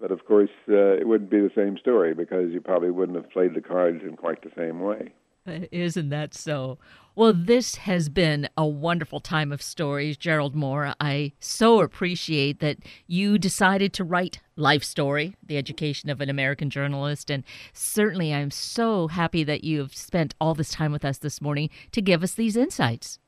But 0.00 0.12
of 0.12 0.26
course, 0.26 0.50
uh, 0.68 0.94
it 1.00 1.08
wouldn't 1.08 1.30
be 1.30 1.40
the 1.40 1.50
same 1.54 1.76
story 1.78 2.14
because 2.14 2.52
you 2.52 2.60
probably 2.60 2.90
wouldn't 2.90 3.16
have 3.16 3.30
played 3.30 3.54
the 3.54 3.60
cards 3.60 4.02
in 4.02 4.16
quite 4.16 4.42
the 4.42 4.52
same 4.56 4.80
way. 4.80 5.12
Isn't 5.72 6.08
that 6.10 6.34
so? 6.34 6.78
Well, 7.14 7.32
this 7.32 7.76
has 7.76 8.10
been 8.10 8.48
a 8.58 8.66
wonderful 8.66 9.20
time 9.20 9.50
of 9.50 9.62
stories, 9.62 10.18
Gerald 10.18 10.54
Moore. 10.54 10.92
I 11.00 11.32
so 11.40 11.80
appreciate 11.80 12.60
that 12.60 12.76
you 13.06 13.38
decided 13.38 13.94
to 13.94 14.04
write 14.04 14.40
Life 14.54 14.84
Story, 14.84 15.34
the 15.42 15.56
education 15.56 16.10
of 16.10 16.20
an 16.20 16.28
American 16.28 16.68
journalist. 16.68 17.30
And 17.30 17.42
certainly, 17.72 18.34
I'm 18.34 18.50
so 18.50 19.08
happy 19.08 19.44
that 19.44 19.64
you've 19.64 19.96
spent 19.96 20.34
all 20.40 20.54
this 20.54 20.72
time 20.72 20.92
with 20.92 21.06
us 21.06 21.18
this 21.18 21.40
morning 21.40 21.70
to 21.92 22.02
give 22.02 22.22
us 22.22 22.34
these 22.34 22.56
insights. 22.56 23.18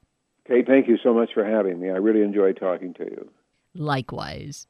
Kate, 0.47 0.67
thank 0.67 0.87
you 0.87 0.99
so 1.03 1.15
much 1.15 1.31
for 1.33 1.45
having 1.45 1.81
me. 1.81 1.89
I 1.89 1.97
really 1.97 2.23
enjoyed 2.23 2.59
talking 2.59 2.95
to 2.95 3.05
you. 3.05 3.31
Likewise. 3.75 4.67